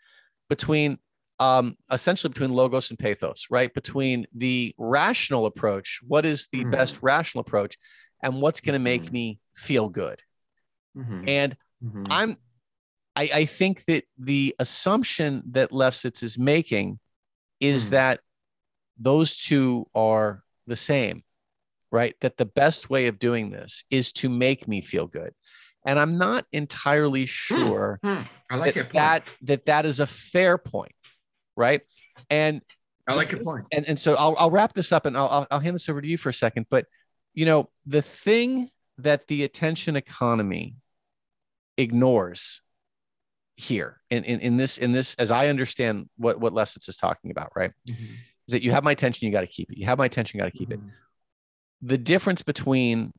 between 0.48 0.98
um, 1.38 1.76
essentially 1.90 2.28
between 2.28 2.50
logos 2.50 2.90
and 2.90 2.98
pathos, 2.98 3.46
right? 3.50 3.72
Between 3.72 4.26
the 4.34 4.74
rational 4.76 5.46
approach, 5.46 6.00
what 6.06 6.26
is 6.26 6.48
the 6.52 6.60
mm-hmm. 6.60 6.70
best 6.70 6.98
rational 7.02 7.40
approach, 7.40 7.78
and 8.22 8.42
what's 8.42 8.60
going 8.60 8.74
to 8.74 8.78
make 8.78 9.04
mm-hmm. 9.04 9.12
me 9.12 9.40
feel 9.56 9.88
good. 9.88 10.20
Mm-hmm. 10.96 11.28
And 11.28 11.56
mm-hmm. 11.82 12.04
I'm, 12.10 12.36
I, 13.16 13.30
I, 13.34 13.44
think 13.46 13.84
that 13.86 14.04
the 14.18 14.54
assumption 14.58 15.42
that 15.52 15.70
Lefsetz 15.70 16.22
is 16.22 16.38
making 16.38 16.98
is 17.60 17.88
mm. 17.88 17.90
that 17.92 18.20
those 19.00 19.36
two 19.36 19.86
are 19.94 20.44
the 20.66 20.76
same 20.76 21.24
right? 21.90 22.14
That 22.20 22.36
the 22.36 22.46
best 22.46 22.90
way 22.90 23.06
of 23.06 23.18
doing 23.18 23.50
this 23.50 23.84
is 23.90 24.12
to 24.14 24.28
make 24.28 24.68
me 24.68 24.80
feel 24.80 25.06
good. 25.06 25.32
And 25.86 25.98
I'm 25.98 26.18
not 26.18 26.46
entirely 26.52 27.22
hmm, 27.22 27.26
sure 27.26 28.00
mm, 28.04 28.26
I 28.50 28.56
like 28.56 28.74
that, 28.74 28.92
that, 28.92 29.24
that 29.42 29.66
that 29.66 29.86
is 29.86 30.00
a 30.00 30.06
fair 30.06 30.58
point, 30.58 30.92
right? 31.56 31.80
And 32.28 32.60
I 33.08 33.14
like 33.14 33.32
your 33.32 33.42
point. 33.42 33.66
And, 33.72 33.88
and 33.88 33.98
so 33.98 34.14
I'll, 34.14 34.36
I'll 34.38 34.50
wrap 34.50 34.74
this 34.74 34.92
up 34.92 35.06
and 35.06 35.16
I'll, 35.16 35.46
I'll 35.50 35.60
hand 35.60 35.74
this 35.74 35.88
over 35.88 36.00
to 36.00 36.06
you 36.06 36.18
for 36.18 36.28
a 36.28 36.34
second. 36.34 36.66
But, 36.70 36.86
you 37.34 37.46
know, 37.46 37.70
the 37.86 38.02
thing 38.02 38.70
that 38.98 39.26
the 39.28 39.42
attention 39.42 39.96
economy 39.96 40.76
ignores 41.78 42.60
here 43.56 44.00
in, 44.10 44.24
in, 44.24 44.40
in 44.40 44.56
this, 44.58 44.76
in 44.76 44.92
this, 44.92 45.14
as 45.14 45.30
I 45.30 45.48
understand 45.48 46.08
what, 46.16 46.38
what 46.38 46.52
Lefsetz 46.52 46.88
is 46.88 46.96
talking 46.98 47.30
about, 47.30 47.50
right? 47.56 47.72
Mm-hmm. 47.88 48.04
Is 48.50 48.52
that 48.52 48.62
you 48.62 48.72
have 48.72 48.84
my 48.84 48.92
attention, 48.92 49.26
you 49.26 49.32
got 49.32 49.40
to 49.42 49.46
keep 49.46 49.70
it. 49.70 49.78
You 49.78 49.86
have 49.86 49.98
my 49.98 50.06
attention, 50.06 50.38
you 50.38 50.44
got 50.44 50.52
to 50.52 50.58
keep 50.58 50.70
mm-hmm. 50.70 50.88
it 50.88 50.94
the 51.82 51.98
difference 51.98 52.42
between 52.42 53.12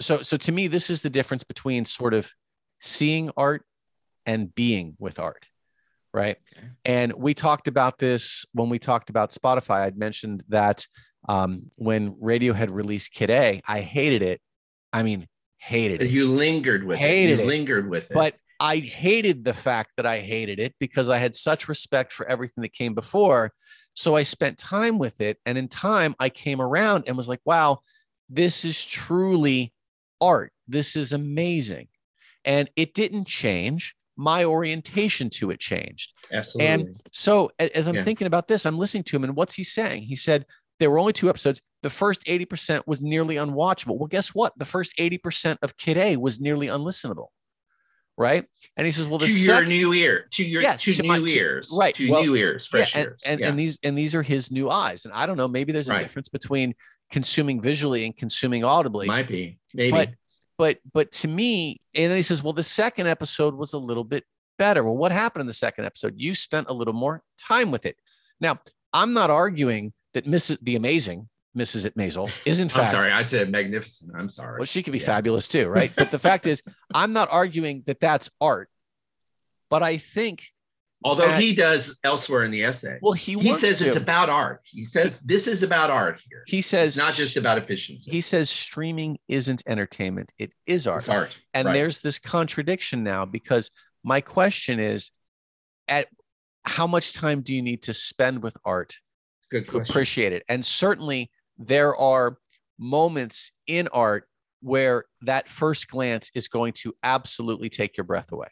so 0.00 0.22
so 0.22 0.36
to 0.36 0.52
me 0.52 0.68
this 0.68 0.90
is 0.90 1.02
the 1.02 1.10
difference 1.10 1.44
between 1.44 1.84
sort 1.84 2.14
of 2.14 2.30
seeing 2.80 3.30
art 3.36 3.64
and 4.24 4.54
being 4.54 4.96
with 4.98 5.18
art. 5.18 5.46
Right. 6.12 6.36
Okay. 6.56 6.66
And 6.84 7.12
we 7.12 7.34
talked 7.34 7.68
about 7.68 7.98
this 7.98 8.46
when 8.52 8.70
we 8.70 8.78
talked 8.78 9.10
about 9.10 9.30
Spotify. 9.30 9.82
I'd 9.82 9.98
mentioned 9.98 10.44
that 10.48 10.86
um, 11.28 11.70
when 11.76 12.14
Radiohead 12.14 12.68
released 12.70 13.12
Kid 13.12 13.28
A, 13.30 13.60
I 13.66 13.80
hated 13.80 14.22
it. 14.22 14.40
I 14.94 15.02
mean, 15.02 15.26
hated 15.58 16.00
it. 16.02 16.10
You 16.10 16.34
lingered 16.34 16.84
with 16.84 16.98
Hated 16.98 17.32
it. 17.32 17.42
You 17.42 17.44
it. 17.44 17.46
lingered 17.46 17.90
with 17.90 18.10
it. 18.10 18.14
But 18.14 18.34
I 18.58 18.78
hated 18.78 19.44
the 19.44 19.52
fact 19.52 19.90
that 19.98 20.06
I 20.06 20.20
hated 20.20 20.58
it 20.58 20.74
because 20.80 21.10
I 21.10 21.18
had 21.18 21.34
such 21.34 21.68
respect 21.68 22.12
for 22.12 22.26
everything 22.26 22.62
that 22.62 22.72
came 22.72 22.94
before. 22.94 23.52
So 23.96 24.14
I 24.14 24.22
spent 24.22 24.58
time 24.58 24.98
with 24.98 25.20
it. 25.22 25.38
And 25.46 25.56
in 25.56 25.68
time, 25.68 26.14
I 26.20 26.28
came 26.28 26.60
around 26.60 27.04
and 27.06 27.16
was 27.16 27.28
like, 27.28 27.40
wow, 27.44 27.80
this 28.28 28.64
is 28.64 28.84
truly 28.84 29.72
art. 30.20 30.52
This 30.68 30.96
is 30.96 31.12
amazing. 31.12 31.88
And 32.44 32.70
it 32.76 32.92
didn't 32.94 33.26
change. 33.26 33.96
My 34.16 34.44
orientation 34.44 35.28
to 35.30 35.50
it 35.50 35.60
changed. 35.60 36.12
absolutely. 36.32 36.72
And 36.72 37.00
so 37.12 37.50
as 37.58 37.86
I'm 37.86 37.96
Yeah. 37.96 38.04
thinking 38.04 38.26
about 38.26 38.48
this, 38.48 38.64
I'm 38.66 38.78
listening 38.78 39.04
to 39.04 39.16
him 39.16 39.24
and 39.24 39.34
what's 39.36 39.54
he 39.54 39.64
saying? 39.64 40.04
He 40.04 40.16
said 40.16 40.46
there 40.78 40.90
were 40.90 40.98
only 40.98 41.12
two 41.12 41.28
episodes. 41.28 41.60
The 41.82 41.90
first 41.90 42.24
80% 42.26 42.82
was 42.86 43.02
nearly 43.02 43.36
unwatchable. 43.36 43.96
Well, 43.98 44.08
guess 44.08 44.34
what? 44.34 44.52
The 44.58 44.64
first 44.64 44.92
80% 44.98 45.58
of 45.62 45.76
Kid 45.76 45.96
A 45.96 46.16
was 46.16 46.40
nearly 46.40 46.66
unlistenable. 46.66 47.28
Right. 48.18 48.46
And 48.76 48.86
he 48.86 48.92
says, 48.92 49.06
well, 49.06 49.18
to 49.18 49.26
your 49.26 49.36
second, 49.46 49.68
new 49.68 49.92
ear, 49.92 50.26
to 50.32 50.42
your 50.44 50.62
Yes, 50.62 50.82
to 50.84 50.92
to 50.94 51.02
new 51.02 51.08
my- 51.08 51.18
to- 51.18 51.26
ears, 51.26 51.70
right, 51.72 51.94
To 51.94 52.10
well, 52.10 52.22
new 52.22 52.34
ears, 52.34 52.66
yeah, 52.66 52.70
fresh 52.78 52.92
and, 52.94 53.06
ears. 53.08 53.20
and, 53.26 53.40
yeah. 53.40 53.48
and 53.48 53.58
these 53.58 53.78
and 53.82 53.96
these 53.98 54.14
are 54.14 54.22
his 54.22 54.50
new 54.50 54.70
eyes. 54.70 55.04
And 55.04 55.12
I 55.12 55.26
don't 55.26 55.36
know, 55.36 55.48
maybe 55.48 55.72
there's 55.72 55.90
a 55.90 55.92
Right. 55.92 56.02
difference 56.02 56.28
between 56.30 56.74
consuming 57.10 57.60
visually 57.60 58.04
and 58.06 58.16
consuming 58.16 58.64
audibly. 58.64 59.06
might 59.06 59.28
be 59.28 59.58
maybe. 59.74 59.90
But 59.90 60.10
but 60.58 60.78
but 60.92 61.12
to 61.12 61.28
me, 61.28 61.80
and 61.94 62.10
then 62.10 62.16
he 62.16 62.22
says, 62.22 62.42
well, 62.42 62.54
the 62.54 62.62
second 62.62 63.06
episode 63.06 63.54
was 63.54 63.74
a 63.74 63.78
little 63.78 64.04
bit 64.04 64.24
better. 64.58 64.82
Well, 64.82 64.96
what 64.96 65.12
happened 65.12 65.42
in 65.42 65.46
the 65.46 65.52
second 65.52 65.84
episode? 65.84 66.14
You 66.16 66.34
spent 66.34 66.68
a 66.70 66.72
little 66.72 66.94
more 66.94 67.22
time 67.38 67.70
with 67.70 67.84
it. 67.84 67.96
Now, 68.40 68.60
I'm 68.94 69.12
not 69.12 69.28
arguing 69.28 69.92
that 70.14 70.24
Mrs. 70.24 70.58
the 70.62 70.74
Amazing 70.76 71.28
Mrs. 71.56 71.86
It 71.86 71.96
Maisel 71.96 72.30
is 72.44 72.60
in 72.60 72.70
I'm 72.74 72.90
sorry, 72.90 73.10
I 73.12 73.22
said 73.22 73.50
magnificent. 73.50 74.10
I'm 74.16 74.28
sorry. 74.28 74.58
Well, 74.58 74.66
she 74.66 74.82
could 74.82 74.92
be 74.92 74.98
Yeah. 74.98 75.06
fabulous 75.06 75.48
too, 75.48 75.68
right? 75.68 75.92
But 75.96 76.10
the 76.10 76.18
fact 76.18 76.46
is, 76.46 76.62
I'm 76.94 77.12
not 77.12 77.28
arguing 77.32 77.82
that 77.86 77.98
that's 78.00 78.28
art. 78.40 78.68
But 79.70 79.82
I 79.82 79.96
think, 79.96 80.44
Although 81.04 81.26
that- 81.26 81.40
he 81.40 81.54
does 81.54 81.96
elsewhere 82.04 82.44
in 82.44 82.50
the 82.50 82.64
essay, 82.64 82.98
well, 83.00 83.12
he, 83.12 83.38
he 83.38 83.52
says 83.54 83.78
to. 83.78 83.86
it's 83.88 83.96
about 83.96 84.28
art. 84.28 84.60
He 84.64 84.84
says 84.84 85.18
this 85.20 85.46
is 85.46 85.62
about 85.62 85.90
art 85.90 86.20
here. 86.28 86.42
he 86.46 86.62
says 86.62 86.88
It's 86.88 86.96
not 86.98 87.14
just 87.14 87.36
about 87.36 87.58
efficiency. 87.58 88.10
he 88.10 88.20
says 88.20 88.50
streaming 88.50 89.18
isn't 89.28 89.62
entertainment; 89.66 90.32
it 90.38 90.52
is 90.66 90.86
art. 90.86 91.00
it's 91.00 91.08
art. 91.08 91.36
And 91.54 91.66
right. 91.66 91.74
there's 91.74 92.00
this 92.00 92.18
contradiction 92.18 93.02
now 93.02 93.24
because 93.24 93.70
my 94.04 94.20
question 94.20 94.78
is 94.78 95.10
at 95.88 96.08
how 96.64 96.86
much 96.86 97.12
time 97.12 97.40
do 97.42 97.54
you 97.54 97.62
need 97.62 97.82
to 97.84 97.94
spend 97.94 98.42
with 98.42 98.56
art 98.64 98.96
good 99.50 99.64
to 99.66 99.70
question. 99.70 99.92
appreciate 99.92 100.32
it? 100.32 100.42
And 100.48 100.64
certainly 100.64 101.30
there 101.58 101.96
are 101.96 102.38
moments 102.78 103.50
in 103.66 103.88
art 103.88 104.28
where 104.60 105.04
that 105.22 105.48
first 105.48 105.88
glance 105.88 106.30
is 106.34 106.48
going 106.48 106.72
to 106.72 106.94
absolutely 107.02 107.68
take 107.68 107.96
your 107.96 108.04
breath 108.04 108.32
away. 108.32 108.48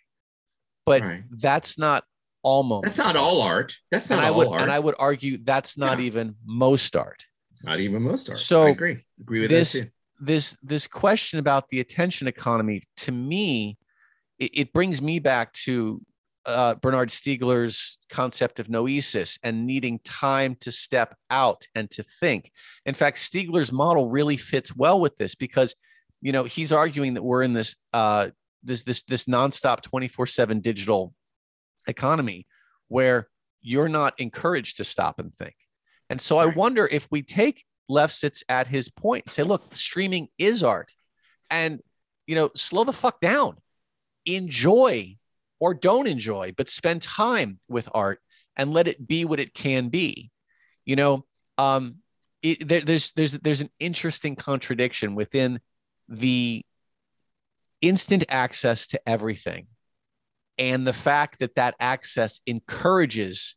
But 0.86 1.02
Right. 1.02 1.24
that's 1.30 1.78
not 1.78 2.04
all 2.42 2.62
moments. 2.62 2.96
That's 2.96 3.06
not 3.06 3.16
all 3.16 3.40
art. 3.42 3.74
That's 3.90 4.08
not 4.10 4.18
And 4.18 4.26
I 4.26 4.28
all 4.30 4.36
would 4.36 4.48
art. 4.48 4.62
and 4.62 4.70
I 4.70 4.78
would 4.78 4.94
argue 4.98 5.38
that's 5.42 5.76
not 5.78 5.98
Yeah. 5.98 6.06
even 6.06 6.36
most 6.44 6.94
art. 6.96 7.24
it's 7.50 7.62
not 7.64 7.78
even 7.80 8.02
most 8.02 8.28
art. 8.28 8.38
So 8.38 8.64
I 8.66 8.70
agree. 8.70 9.04
Agree 9.20 9.40
with 9.40 9.50
this- 9.50 9.84
this 10.20 10.56
this 10.62 10.86
question 10.88 11.38
about 11.38 11.68
the 11.70 11.80
attention 11.80 12.26
economy 12.28 12.82
to 12.96 13.12
me 13.12 13.78
it, 14.38 14.50
it 14.54 14.72
brings 14.72 15.00
me 15.00 15.18
back 15.20 15.52
to 15.52 16.04
uh, 16.46 16.74
bernard 16.76 17.08
stiegler's 17.08 17.98
concept 18.10 18.58
of 18.58 18.68
noesis 18.68 19.38
and 19.42 19.66
needing 19.66 19.98
time 20.00 20.54
to 20.56 20.70
step 20.70 21.16
out 21.30 21.66
and 21.74 21.90
to 21.90 22.02
think 22.02 22.50
in 22.84 22.94
fact 22.94 23.18
stiegler's 23.18 23.72
model 23.72 24.08
really 24.08 24.36
fits 24.36 24.74
well 24.74 25.00
with 25.00 25.16
this 25.16 25.34
because 25.34 25.74
you 26.20 26.32
know 26.32 26.44
he's 26.44 26.72
arguing 26.72 27.14
that 27.14 27.22
we're 27.22 27.42
in 27.42 27.52
this 27.52 27.76
uh, 27.92 28.28
this 28.62 28.82
this 28.82 29.02
this 29.02 29.24
nonstop 29.24 29.82
24/7 29.82 30.62
digital 30.62 31.14
economy 31.86 32.46
where 32.88 33.28
you're 33.60 33.88
not 33.88 34.18
encouraged 34.18 34.76
to 34.76 34.84
stop 34.84 35.18
and 35.18 35.34
think 35.36 35.54
and 36.10 36.20
so 36.20 36.38
i 36.38 36.46
wonder 36.46 36.88
if 36.90 37.08
we 37.10 37.22
take 37.22 37.64
Lefsetz 37.90 38.42
at 38.48 38.68
his 38.68 38.88
point 38.88 39.24
and 39.24 39.30
say, 39.30 39.42
look, 39.42 39.74
streaming 39.74 40.28
is 40.38 40.62
art. 40.62 40.92
And, 41.50 41.80
you 42.26 42.34
know, 42.34 42.50
slow 42.56 42.84
the 42.84 42.92
fuck 42.92 43.20
down. 43.20 43.58
Enjoy 44.26 45.16
or 45.60 45.74
don't 45.74 46.08
enjoy, 46.08 46.52
but 46.56 46.68
spend 46.68 47.02
time 47.02 47.58
with 47.68 47.88
art 47.94 48.20
and 48.56 48.72
let 48.72 48.88
it 48.88 49.06
be 49.06 49.24
what 49.24 49.40
it 49.40 49.54
can 49.54 49.88
be. 49.88 50.30
You 50.84 50.96
know, 50.96 51.24
um, 51.58 51.96
it, 52.42 52.66
there, 52.68 52.80
there's 52.82 53.12
there's 53.12 53.32
there's 53.32 53.62
an 53.62 53.70
interesting 53.80 54.36
contradiction 54.36 55.14
within 55.14 55.60
the 56.08 56.64
instant 57.80 58.24
access 58.28 58.86
to 58.88 59.00
everything 59.08 59.66
and 60.58 60.86
the 60.86 60.92
fact 60.92 61.38
that 61.40 61.56
that 61.56 61.74
access 61.80 62.40
encourages 62.46 63.56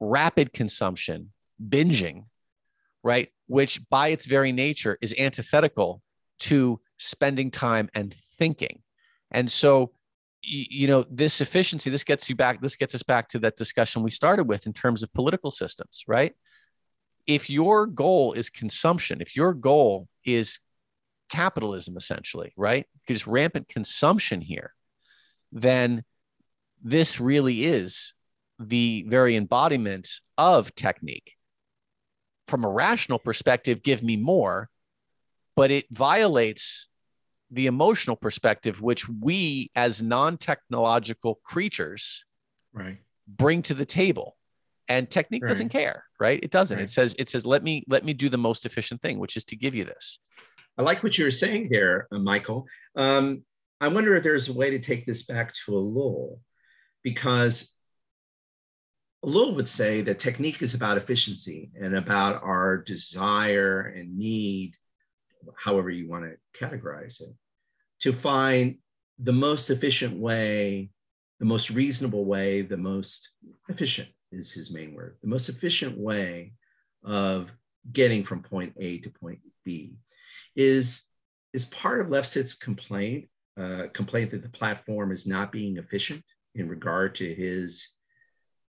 rapid 0.00 0.52
consumption, 0.52 1.32
binging, 1.64 2.26
right? 3.02 3.30
Which 3.46 3.88
by 3.88 4.08
its 4.08 4.26
very 4.26 4.52
nature 4.52 4.98
is 5.00 5.14
antithetical 5.18 6.02
to 6.40 6.80
spending 6.98 7.50
time 7.50 7.88
and 7.94 8.14
thinking. 8.36 8.82
And 9.30 9.50
so, 9.50 9.92
you 10.42 10.88
know, 10.88 11.04
this 11.10 11.40
efficiency, 11.40 11.88
this 11.88 12.04
gets 12.04 12.28
you 12.28 12.36
back, 12.36 12.60
this 12.60 12.76
gets 12.76 12.94
us 12.94 13.02
back 13.02 13.28
to 13.28 13.38
that 13.40 13.56
discussion 13.56 14.02
we 14.02 14.10
started 14.10 14.44
with 14.44 14.66
in 14.66 14.72
terms 14.72 15.02
of 15.02 15.12
political 15.12 15.50
systems, 15.50 16.02
right? 16.06 16.34
If 17.26 17.48
your 17.48 17.86
goal 17.86 18.32
is 18.32 18.50
consumption, 18.50 19.20
if 19.20 19.36
your 19.36 19.54
goal 19.54 20.08
is 20.24 20.58
capitalism, 21.28 21.96
essentially, 21.96 22.52
right? 22.56 22.86
Because 23.06 23.26
rampant 23.26 23.68
consumption 23.68 24.40
here, 24.40 24.74
then 25.52 26.04
this 26.82 27.20
really 27.20 27.64
is 27.64 28.12
the 28.58 29.04
very 29.08 29.36
embodiment 29.36 30.08
of 30.36 30.74
technique 30.74 31.36
from 32.52 32.64
a 32.64 32.70
rational 32.70 33.18
perspective, 33.18 33.82
give 33.82 34.02
me 34.02 34.16
more, 34.16 34.68
but 35.56 35.70
it 35.70 35.86
violates 35.90 36.88
the 37.52 37.66
emotional 37.66 38.16
perspective, 38.16 38.80
which 38.80 39.08
we 39.08 39.70
as 39.76 40.02
non 40.02 40.38
technological 40.38 41.36
creatures 41.44 42.24
Right. 42.72 42.98
bring 43.28 43.62
to 43.62 43.74
the 43.74 43.84
table. 43.84 44.36
And 44.88 45.08
technique 45.08 45.46
doesn't 45.46 45.68
care, 45.68 46.04
right? 46.18 46.40
It 46.42 46.50
doesn't. 46.50 46.76
Right. 46.76 46.84
It 46.84 46.90
says, 46.90 47.14
it 47.18 47.28
says, 47.28 47.46
let 47.46 47.62
me 47.62 47.84
let 47.88 48.04
me 48.04 48.12
do 48.12 48.28
the 48.28 48.36
most 48.36 48.66
efficient 48.66 49.00
thing, 49.00 49.18
which 49.18 49.36
is 49.36 49.44
to 49.44 49.56
give 49.56 49.74
you 49.74 49.84
this. 49.84 50.18
I 50.76 50.82
like 50.82 51.02
what 51.02 51.16
you 51.16 51.24
were 51.24 51.30
saying 51.30 51.68
there, 51.70 52.08
uh, 52.10 52.18
Michael. 52.18 52.66
Um, 52.96 53.44
I 53.80 53.88
wonder 53.88 54.16
if 54.16 54.24
there's 54.24 54.48
a 54.48 54.52
way 54.52 54.70
to 54.70 54.78
take 54.78 55.06
this 55.06 55.22
back 55.22 55.54
to 55.64 55.78
a 55.78 55.80
Ellul, 55.80 56.40
because 57.02 57.70
Ellul 59.24 59.54
would 59.54 59.68
say 59.68 60.02
that 60.02 60.18
technique 60.18 60.62
is 60.62 60.74
about 60.74 60.98
efficiency 60.98 61.70
and 61.80 61.96
about 61.96 62.42
our 62.42 62.76
desire 62.78 63.82
and 63.82 64.18
need, 64.18 64.74
however 65.56 65.90
you 65.90 66.08
want 66.08 66.24
to 66.24 66.36
categorize 66.58 67.20
it, 67.20 67.32
to 68.02 68.12
find 68.12 68.76
the 69.18 69.32
most 69.32 69.70
efficient 69.70 70.18
way, 70.18 70.90
the 71.38 71.46
most 71.46 71.70
reasonable 71.70 72.24
way, 72.24 72.62
the 72.62 72.76
most 72.76 73.30
efficient 73.68 74.08
is 74.30 74.50
his 74.50 74.70
main 74.70 74.94
word, 74.94 75.16
the 75.22 75.28
most 75.28 75.48
efficient 75.48 75.96
way 75.96 76.52
of 77.04 77.50
getting 77.92 78.24
from 78.24 78.42
point 78.42 78.74
A 78.78 78.98
to 78.98 79.10
point 79.10 79.40
B 79.64 79.94
is 80.54 81.02
is 81.52 81.64
part 81.66 82.00
of 82.00 82.08
Lefsetz's 82.08 82.54
complaint, 82.54 83.28
uh, 83.60 83.84
complaint 83.92 84.30
that 84.30 84.42
the 84.42 84.48
platform 84.48 85.12
is 85.12 85.26
not 85.26 85.52
being 85.52 85.76
efficient 85.76 86.24
in 86.54 86.68
regard 86.68 87.14
to 87.16 87.34
his 87.34 87.88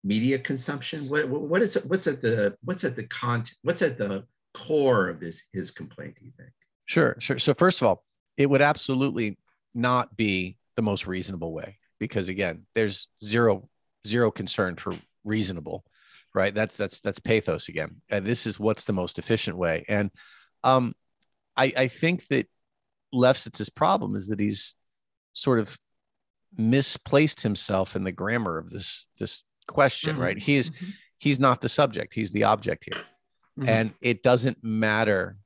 media 0.04 0.38
consumption. 0.38 1.08
What, 1.08 1.28
what 1.28 1.62
is 1.62 1.74
what's 1.84 2.06
at 2.06 2.22
the 2.22 2.54
what's 2.62 2.84
at 2.84 2.96
the 2.96 3.04
content 3.04 3.56
what's 3.62 3.82
at 3.82 3.98
the 3.98 4.24
core 4.54 5.08
of 5.08 5.20
this 5.20 5.40
his 5.52 5.70
complaint? 5.70 6.16
Do 6.18 6.26
you 6.26 6.32
think? 6.36 6.50
Sure, 6.84 7.16
sure. 7.18 7.38
So 7.38 7.54
first 7.54 7.82
of 7.82 7.88
all, 7.88 8.04
it 8.36 8.48
would 8.50 8.62
absolutely 8.62 9.38
not 9.74 10.16
be 10.16 10.56
the 10.76 10.82
most 10.82 11.06
reasonable 11.06 11.52
way 11.52 11.78
because 11.98 12.28
again, 12.28 12.66
there's 12.74 13.08
zero 13.24 13.68
zero 14.06 14.30
concern 14.30 14.76
for 14.76 14.96
reasonable, 15.24 15.84
right? 16.34 16.54
That's 16.54 16.76
that's 16.76 17.00
that's 17.00 17.18
pathos 17.18 17.68
again. 17.68 18.02
And 18.08 18.26
this 18.26 18.46
is 18.46 18.58
what's 18.60 18.84
the 18.84 18.92
most 18.92 19.18
efficient 19.18 19.56
way. 19.56 19.84
And 19.88 20.10
um, 20.64 20.94
I 21.56 21.72
I 21.76 21.88
think 21.88 22.26
that 22.28 22.48
Lefsetz's 23.14 23.70
problem 23.70 24.14
is 24.16 24.28
that 24.28 24.40
he's 24.40 24.74
sort 25.32 25.58
of 25.58 25.78
misplaced 26.56 27.42
himself 27.42 27.96
in 27.96 28.04
the 28.04 28.12
grammar 28.12 28.58
of 28.58 28.70
this 28.70 29.06
this 29.18 29.42
question, 29.66 30.18
right? 30.18 30.38
He 30.38 30.56
is 30.56 30.70
he's 31.18 31.40
not 31.40 31.60
the 31.60 31.68
subject; 31.68 32.14
he's 32.14 32.32
the 32.32 32.44
object 32.44 32.84
here 32.84 33.02
Mhm. 33.58 33.68
and 33.68 33.94
it 34.02 34.22
doesn't 34.22 34.62
matter 34.62 35.38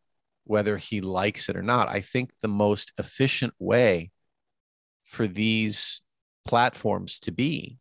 whether 0.51 0.79
he 0.79 1.01
likes 1.01 1.49
it 1.49 1.55
or 1.55 1.63
not. 1.63 1.89
I 1.89 2.01
think 2.01 2.33
the 2.43 2.49
most 2.49 2.93
efficient 2.99 3.55
way 3.61 4.11
for 5.07 5.29
these 5.29 6.01
platforms 6.45 7.21
to 7.21 7.31
be 7.31 7.79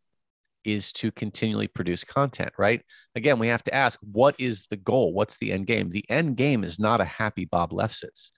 is 0.62 0.92
to 0.92 1.10
continually 1.10 1.66
produce 1.66 2.04
content, 2.04 2.52
right? 2.56 2.82
Again, 3.16 3.40
we 3.40 3.48
have 3.48 3.64
to 3.64 3.74
ask 3.74 3.98
what 4.02 4.36
is 4.38 4.66
the 4.70 4.76
goal? 4.76 5.12
What's 5.12 5.36
the 5.38 5.50
end 5.50 5.66
game? 5.66 5.90
The 5.90 6.08
end 6.08 6.36
game 6.36 6.62
is 6.62 6.78
not 6.78 7.00
a 7.00 7.04
happy 7.04 7.44
Bob 7.44 7.72
Lefsetz. 7.72 8.30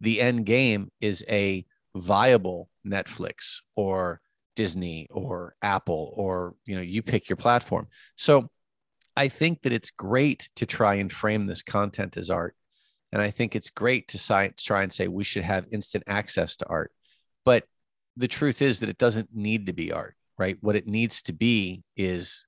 The 0.00 0.22
end 0.22 0.46
game 0.46 0.90
is 1.02 1.22
a 1.28 1.66
viable 1.94 2.70
Netflix 2.86 3.58
or 3.76 4.22
Disney 4.56 5.08
or 5.10 5.56
Apple 5.60 6.14
or 6.16 6.54
you 6.64 6.74
know 6.74 6.80
you 6.80 7.02
pick 7.02 7.28
your 7.28 7.36
platform. 7.36 7.88
So 8.16 8.48
I 9.14 9.28
think 9.28 9.60
that 9.62 9.74
it's 9.74 9.90
great 9.90 10.48
to 10.56 10.64
try 10.64 10.94
and 10.94 11.12
frame 11.12 11.44
this 11.44 11.60
content 11.60 12.16
as 12.16 12.30
art. 12.30 12.56
And 13.14 13.22
I 13.22 13.30
think 13.30 13.54
it's 13.54 13.70
great 13.70 14.08
to 14.08 14.18
try 14.18 14.82
and 14.82 14.92
say 14.92 15.06
we 15.06 15.22
should 15.22 15.44
have 15.44 15.66
instant 15.70 16.02
access 16.08 16.56
to 16.56 16.66
art. 16.66 16.90
But 17.44 17.64
the 18.16 18.26
truth 18.26 18.60
is 18.60 18.80
that 18.80 18.88
it 18.88 18.98
doesn't 18.98 19.28
need 19.32 19.66
to 19.66 19.72
be 19.72 19.92
art, 19.92 20.16
right? 20.36 20.58
What 20.60 20.74
it 20.74 20.88
needs 20.88 21.22
to 21.22 21.32
be 21.32 21.84
is 21.96 22.44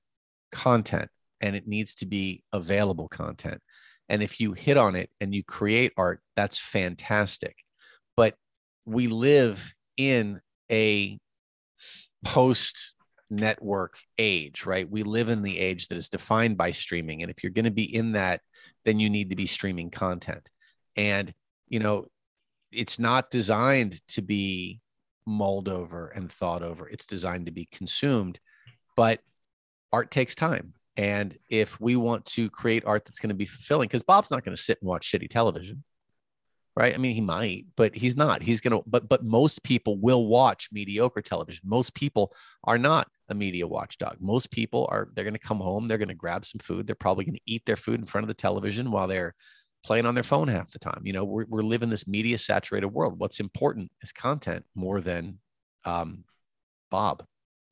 content 0.51 1.09
and 1.39 1.55
it 1.55 1.69
needs 1.69 1.95
to 1.95 2.05
be 2.05 2.43
available 2.51 3.07
content. 3.07 3.61
And 4.09 4.21
if 4.21 4.41
you 4.41 4.51
hit 4.51 4.75
on 4.75 4.97
it 4.97 5.09
and 5.21 5.33
you 5.33 5.41
create 5.41 5.93
art, 5.95 6.19
that's 6.35 6.59
fantastic. 6.59 7.55
But 8.17 8.35
we 8.85 9.07
live 9.07 9.73
in 9.95 10.41
a 10.69 11.17
post 12.25 12.93
network 13.29 13.99
age, 14.17 14.65
right? 14.65 14.89
We 14.89 15.03
live 15.03 15.29
in 15.29 15.43
the 15.43 15.59
age 15.59 15.87
that 15.87 15.97
is 15.97 16.09
defined 16.09 16.57
by 16.57 16.71
streaming. 16.71 17.21
And 17.21 17.31
if 17.31 17.41
you're 17.41 17.53
going 17.53 17.63
to 17.63 17.71
be 17.71 17.95
in 17.95 18.11
that, 18.13 18.41
then 18.83 18.99
you 18.99 19.09
need 19.09 19.29
to 19.29 19.37
be 19.37 19.47
streaming 19.47 19.91
content. 19.91 20.49
And, 20.97 21.33
you 21.69 21.79
know, 21.79 22.07
it's 22.71 22.99
not 22.99 23.31
designed 23.31 24.05
to 24.09 24.21
be 24.21 24.81
mulled 25.25 25.69
over 25.69 26.07
and 26.07 26.31
thought 26.31 26.63
over, 26.63 26.87
it's 26.87 27.05
designed 27.05 27.45
to 27.45 27.51
be 27.51 27.67
consumed. 27.71 28.39
But 28.95 29.21
art 29.93 30.11
takes 30.11 30.35
time. 30.35 30.73
And 30.95 31.37
if 31.49 31.79
we 31.79 31.95
want 31.95 32.25
to 32.25 32.49
create 32.49 32.83
art 32.85 33.05
that's 33.05 33.19
going 33.19 33.29
to 33.29 33.35
be 33.35 33.45
fulfilling, 33.45 33.87
because 33.87 34.01
Bob's 34.01 34.31
not 34.31 34.43
going 34.43 34.55
to 34.55 34.61
sit 34.61 34.79
and 34.81 34.89
watch 34.89 35.11
shitty 35.11 35.29
television, 35.29 35.83
right? 36.75 36.93
I 36.93 36.97
mean, 36.97 37.13
he 37.13 37.21
might, 37.21 37.67
but 37.75 37.95
he's 37.95 38.15
not. 38.15 38.41
He's 38.41 38.61
going 38.61 38.71
to, 38.71 38.83
but, 38.87 39.07
but 39.07 39.23
most 39.23 39.61
people 39.61 39.97
will 39.97 40.25
watch 40.25 40.69
mediocre 40.71 41.21
television. 41.21 41.61
Most 41.65 41.93
people 41.93 42.33
are 42.63 42.79
not 42.79 43.09
a 43.29 43.35
media 43.35 43.67
watchdog. 43.67 44.17
Most 44.19 44.49
people 44.49 44.87
are, 44.89 45.09
they're 45.13 45.23
going 45.23 45.33
to 45.33 45.39
come 45.39 45.59
home, 45.59 45.87
they're 45.87 45.99
going 45.99 46.07
to 46.07 46.15
grab 46.15 46.45
some 46.45 46.59
food. 46.59 46.87
They're 46.87 46.95
probably 46.95 47.25
going 47.25 47.35
to 47.35 47.41
eat 47.45 47.65
their 47.67 47.75
food 47.75 47.99
in 47.99 48.07
front 48.07 48.23
of 48.23 48.29
the 48.29 48.33
television 48.33 48.89
while 48.89 49.07
they're 49.07 49.35
playing 49.83 50.05
on 50.05 50.15
their 50.15 50.23
phone 50.23 50.47
half 50.47 50.71
the 50.71 50.79
time. 50.79 51.01
You 51.03 51.13
know, 51.13 51.23
we're, 51.23 51.45
we're 51.47 51.61
living 51.61 51.89
this 51.89 52.07
media 52.07 52.37
saturated 52.37 52.89
world. 52.89 53.19
What's 53.19 53.39
important 53.39 53.91
is 54.01 54.11
content 54.11 54.65
more 54.75 55.01
than 55.01 55.39
um, 55.85 56.23
Bob. 56.91 57.23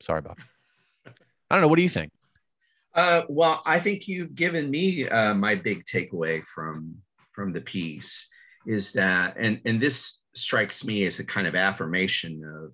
Sorry, 0.01 0.21
Bob. 0.21 0.37
I 1.05 1.55
don't 1.55 1.61
know. 1.61 1.67
What 1.67 1.77
do 1.77 1.83
you 1.83 1.89
think? 1.89 2.11
Uh, 2.93 3.23
well, 3.27 3.61
I 3.65 3.79
think 3.79 4.07
you've 4.07 4.35
given 4.35 4.71
me 4.71 5.07
uh, 5.07 5.33
my 5.33 5.55
big 5.55 5.83
takeaway 5.85 6.43
from 6.45 6.95
from 7.33 7.51
the 7.51 7.61
piece 7.61 8.27
is 8.65 8.93
that, 8.93 9.35
and, 9.37 9.59
and 9.65 9.81
this 9.81 10.17
strikes 10.35 10.83
me 10.85 11.05
as 11.05 11.19
a 11.19 11.23
kind 11.23 11.47
of 11.47 11.55
affirmation 11.55 12.41
of, 12.45 12.71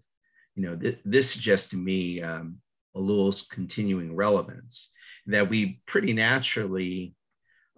you 0.55 0.63
know, 0.63 0.75
th- 0.75 0.99
this 1.03 1.31
suggests 1.31 1.69
to 1.69 1.77
me 1.77 2.21
um, 2.21 2.57
Ellul's 2.95 3.41
continuing 3.41 4.15
relevance, 4.15 4.91
that 5.25 5.49
we 5.49 5.81
pretty 5.87 6.13
naturally 6.13 7.15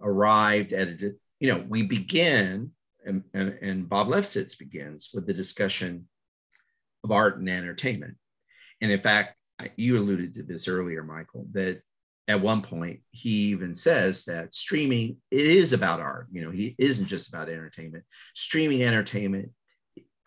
arrived 0.00 0.72
at 0.72 0.88
a, 0.88 1.14
you 1.40 1.48
know, 1.48 1.64
we 1.68 1.82
begin, 1.82 2.70
and, 3.04 3.22
and, 3.34 3.58
and 3.60 3.88
Bob 3.88 4.08
Lefsetz 4.08 4.58
begins 4.58 5.10
with 5.12 5.26
the 5.26 5.34
discussion 5.34 6.08
of 7.02 7.10
art 7.10 7.38
and 7.38 7.48
entertainment. 7.48 8.16
And 8.80 8.90
in 8.90 9.00
fact, 9.00 9.36
you 9.76 9.98
alluded 9.98 10.34
to 10.34 10.42
this 10.42 10.68
earlier, 10.68 11.02
Michael, 11.02 11.46
that 11.52 11.80
at 12.26 12.40
one 12.40 12.62
point 12.62 13.00
he 13.10 13.50
even 13.50 13.76
says 13.76 14.24
that 14.24 14.54
streaming 14.54 15.18
it 15.30 15.46
is 15.46 15.72
about 15.72 16.00
art. 16.00 16.28
You 16.32 16.42
know 16.42 16.50
he 16.50 16.74
isn't 16.78 17.06
just 17.06 17.28
about 17.28 17.50
entertainment. 17.50 18.04
Streaming 18.34 18.82
entertainment 18.82 19.50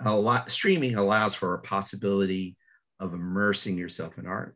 a 0.03 0.15
lot 0.15 0.51
streaming 0.51 0.95
allows 0.95 1.35
for 1.35 1.53
a 1.53 1.61
possibility 1.61 2.55
of 2.99 3.13
immersing 3.13 3.77
yourself 3.77 4.17
in 4.17 4.27
art 4.27 4.55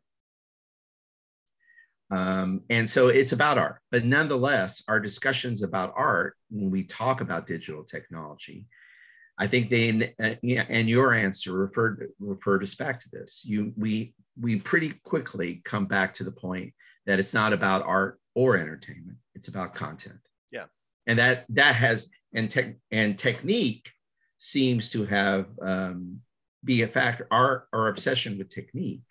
um, 2.12 2.60
and 2.70 2.88
so 2.88 3.08
it's 3.08 3.32
about 3.32 3.58
art 3.58 3.78
but 3.90 4.04
nonetheless 4.04 4.82
our 4.88 5.00
discussions 5.00 5.62
about 5.62 5.92
art 5.96 6.36
when 6.50 6.70
we 6.70 6.84
talk 6.84 7.20
about 7.20 7.46
digital 7.46 7.82
technology 7.82 8.66
i 9.38 9.46
think 9.46 9.70
they 9.70 10.14
uh, 10.22 10.34
and 10.42 10.88
your 10.88 11.14
answer 11.14 11.52
referred 11.52 12.08
referred 12.20 12.62
us 12.62 12.74
back 12.74 13.00
to 13.00 13.08
this. 13.10 13.42
You 13.44 13.72
we 13.76 14.14
we 14.40 14.60
pretty 14.60 14.94
quickly 15.04 15.62
come 15.64 15.86
back 15.86 16.14
to 16.14 16.24
the 16.24 16.30
point 16.30 16.74
that 17.06 17.18
it's 17.18 17.34
not 17.34 17.52
about 17.52 17.82
art 17.82 18.20
or 18.34 18.56
entertainment 18.56 19.18
it's 19.34 19.48
about 19.48 19.74
content. 19.74 20.18
Yeah. 20.50 20.66
And 21.06 21.18
that 21.18 21.46
that 21.50 21.74
has 21.74 22.08
and 22.34 22.50
tech 22.50 22.76
and 22.90 23.18
technique 23.18 23.90
seems 24.38 24.90
to 24.90 25.04
have 25.06 25.46
um, 25.60 26.20
be 26.64 26.82
a 26.82 26.88
factor 26.88 27.26
our 27.30 27.66
our 27.72 27.88
obsession 27.88 28.38
with 28.38 28.50
technique 28.50 29.02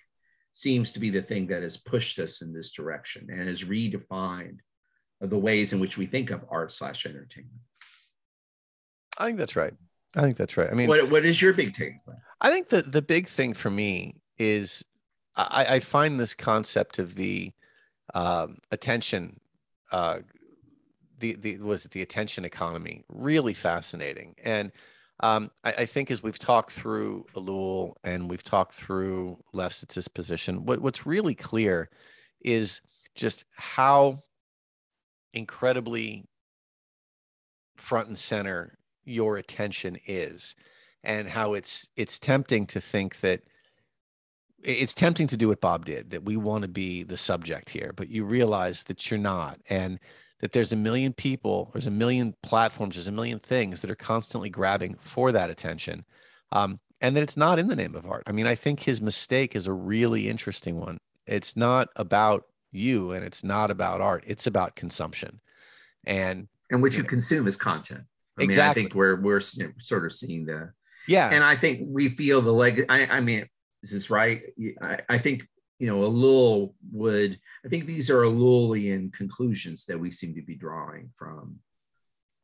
seems 0.54 0.92
to 0.92 1.00
be 1.00 1.10
the 1.10 1.22
thing 1.22 1.48
that 1.48 1.64
has 1.64 1.78
pushed 1.78 2.20
us 2.20 2.42
in 2.42 2.54
this 2.54 2.72
direction 2.72 3.28
and 3.32 3.48
has 3.48 3.64
redefined 3.64 4.60
the 5.22 5.38
ways 5.38 5.74
in 5.74 5.80
which 5.80 5.98
we 5.98 6.06
think 6.06 6.32
of 6.32 6.44
art 6.50 6.72
slash 6.72 7.06
entertainment. 7.06 7.62
I 9.18 9.28
think 9.28 9.38
that's 9.38 9.56
right. 9.56 9.74
I 10.16 10.22
think 10.22 10.38
that's 10.38 10.58
right. 10.58 10.70
I 10.70 10.74
mean 10.74 10.88
what, 10.88 11.10
what 11.10 11.26
is 11.26 11.42
your 11.42 11.54
big 11.54 11.74
takeaway 11.74 12.18
i 12.42 12.52
think 12.52 12.68
the 12.68 12.82
the 12.82 13.02
big 13.02 13.28
thing 13.28 13.54
for 13.54 13.70
me 13.70 14.16
is 14.38 14.84
I, 15.38 15.66
I 15.70 15.80
find 15.80 16.20
this 16.20 16.34
concept 16.34 17.00
of 17.00 17.16
the 17.16 17.54
um, 18.14 18.58
attention 18.72 19.40
uh, 19.92 20.20
the 21.22 21.36
the 21.36 21.58
was 21.60 21.86
it 21.86 21.92
the 21.92 22.02
attention 22.02 22.44
economy 22.44 23.04
really 23.08 23.54
fascinating. 23.54 24.36
And 24.44 24.72
um, 25.22 25.52
I, 25.64 25.72
I, 25.72 25.86
think 25.86 26.10
as 26.10 26.24
we've 26.24 26.40
talked 26.40 26.72
through 26.72 27.26
Ellul 27.36 27.94
and 28.04 28.30
we've 28.30 28.44
talked 28.44 28.74
through 28.74 29.38
Lefsetz's 29.54 30.08
position, 30.08 30.66
what, 30.66 30.82
what's 30.82 31.06
really 31.06 31.36
clear 31.36 31.90
is 32.42 32.82
just 33.16 33.46
how 33.52 34.24
incredibly 35.34 36.26
front 37.76 38.08
and 38.08 38.18
center 38.18 38.78
your 39.04 39.38
attention 39.38 39.98
is 40.06 40.56
and 41.04 41.30
how 41.30 41.54
it's 41.54 41.90
it's 41.96 42.20
tempting 42.20 42.66
to 42.68 42.80
think 42.80 43.20
that 43.22 43.42
it's 44.64 44.94
tempting 44.94 45.28
to 45.28 45.38
do 45.38 45.48
what 45.48 45.62
Bob 45.62 45.86
did, 45.86 46.12
that 46.12 46.24
we 46.24 46.38
want 46.38 46.62
to 46.62 46.68
be 46.68 47.02
the 47.02 47.18
subject 47.18 47.72
here, 47.72 47.94
but 47.96 48.10
you 48.10 48.24
realize 48.24 48.84
that 48.84 49.10
you're 49.10 49.20
not. 49.20 49.60
And 49.70 50.00
that 50.42 50.52
there's 50.52 50.74
a 50.74 50.76
million 50.76 51.14
people, 51.14 51.70
there's 51.74 51.88
a 51.88 51.92
million 51.92 52.36
platforms, 52.44 52.96
there's 52.96 53.08
a 53.08 53.12
million 53.12 53.40
things 53.40 53.82
that 53.82 53.90
are 53.90 53.96
constantly 53.96 54.50
grabbing 54.50 54.96
for 55.00 55.32
that 55.32 55.50
attention. 55.50 56.06
Um, 56.52 56.80
and 57.00 57.16
that 57.16 57.24
it's 57.24 57.38
not 57.38 57.58
in 57.58 57.68
the 57.68 57.76
name 57.76 57.96
of 57.96 58.06
art. 58.06 58.24
I 58.28 58.32
mean, 58.32 58.46
I 58.46 58.56
think 58.56 58.82
his 58.82 59.02
mistake 59.02 59.56
is 59.56 59.66
a 59.66 59.74
really 59.74 60.30
interesting 60.30 60.80
one. 60.80 60.98
It's 61.26 61.56
not 61.56 61.90
about 61.96 62.46
you 62.72 63.12
and 63.12 63.26
it's 63.26 63.44
not 63.44 63.72
about 63.72 64.02
art, 64.02 64.24
it's 64.28 64.46
about 64.46 64.76
consumption. 64.76 65.40
And 66.06 66.48
and 66.70 66.82
what 66.82 66.94
you, 66.94 66.98
you 66.98 67.04
know, 67.04 67.10
consume 67.10 67.48
is 67.48 67.58
content. 67.58 68.04
I 68.40 68.44
exactly. 68.44 68.84
mean, 68.84 68.88
I 68.88 68.90
think 68.90 68.96
we're 68.96 69.22
we're 69.22 69.40
sort 69.40 70.06
of 70.06 70.14
seeing 70.14 70.46
the 70.46 70.72
yeah. 71.08 71.30
And 71.30 71.44
I 71.44 71.56
think 71.56 71.82
we 71.84 72.10
feel 72.10 72.42
the 72.42 72.54
leg. 72.54 72.86
I, 72.90 73.06
I 73.06 73.20
mean, 73.20 73.48
is 73.84 73.92
this 73.92 74.10
right? 74.10 74.42
I, 74.82 75.00
I 75.10 75.18
think 75.18 75.48
you 75.82 75.88
know 75.88 76.08
Ellul 76.08 76.74
would. 76.92 77.40
I 77.66 77.68
think 77.68 77.88
these 77.88 78.12
are 78.12 78.22
Ellulian 78.22 79.12
conclusions 79.12 79.86
that 79.86 80.00
we 80.00 80.12
seem 80.12 80.36
to 80.36 80.44
be 80.44 80.54
drawing 80.54 81.10
from. 81.18 81.58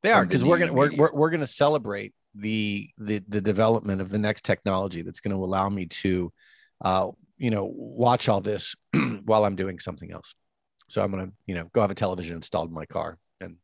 They 0.01 0.11
are 0.11 0.25
because 0.25 0.43
we're 0.43 0.57
gonna 0.57 0.73
we're, 0.73 0.95
we're, 0.95 1.13
we're 1.13 1.29
gonna 1.29 1.45
celebrate 1.45 2.15
the 2.33 2.89
the 2.97 3.21
the 3.27 3.39
development 3.39 4.01
of 4.01 4.09
the 4.09 4.17
next 4.17 4.43
technology 4.43 5.03
that's 5.03 5.19
going 5.19 5.37
to 5.37 5.43
allow 5.43 5.69
me 5.69 5.85
to, 5.85 6.33
uh, 6.83 7.09
you 7.37 7.51
know, 7.51 7.71
watch 7.71 8.27
all 8.27 8.41
this 8.41 8.75
while 9.25 9.45
I'm 9.45 9.55
doing 9.55 9.77
something 9.77 10.11
else. 10.11 10.33
So 10.89 11.03
I'm 11.03 11.11
gonna 11.11 11.29
you 11.45 11.53
know 11.53 11.69
go 11.73 11.81
have 11.81 11.91
a 11.91 11.95
television 11.95 12.37
installed 12.37 12.69
in 12.69 12.73
my 12.73 12.87
car, 12.87 13.19
and 13.39 13.57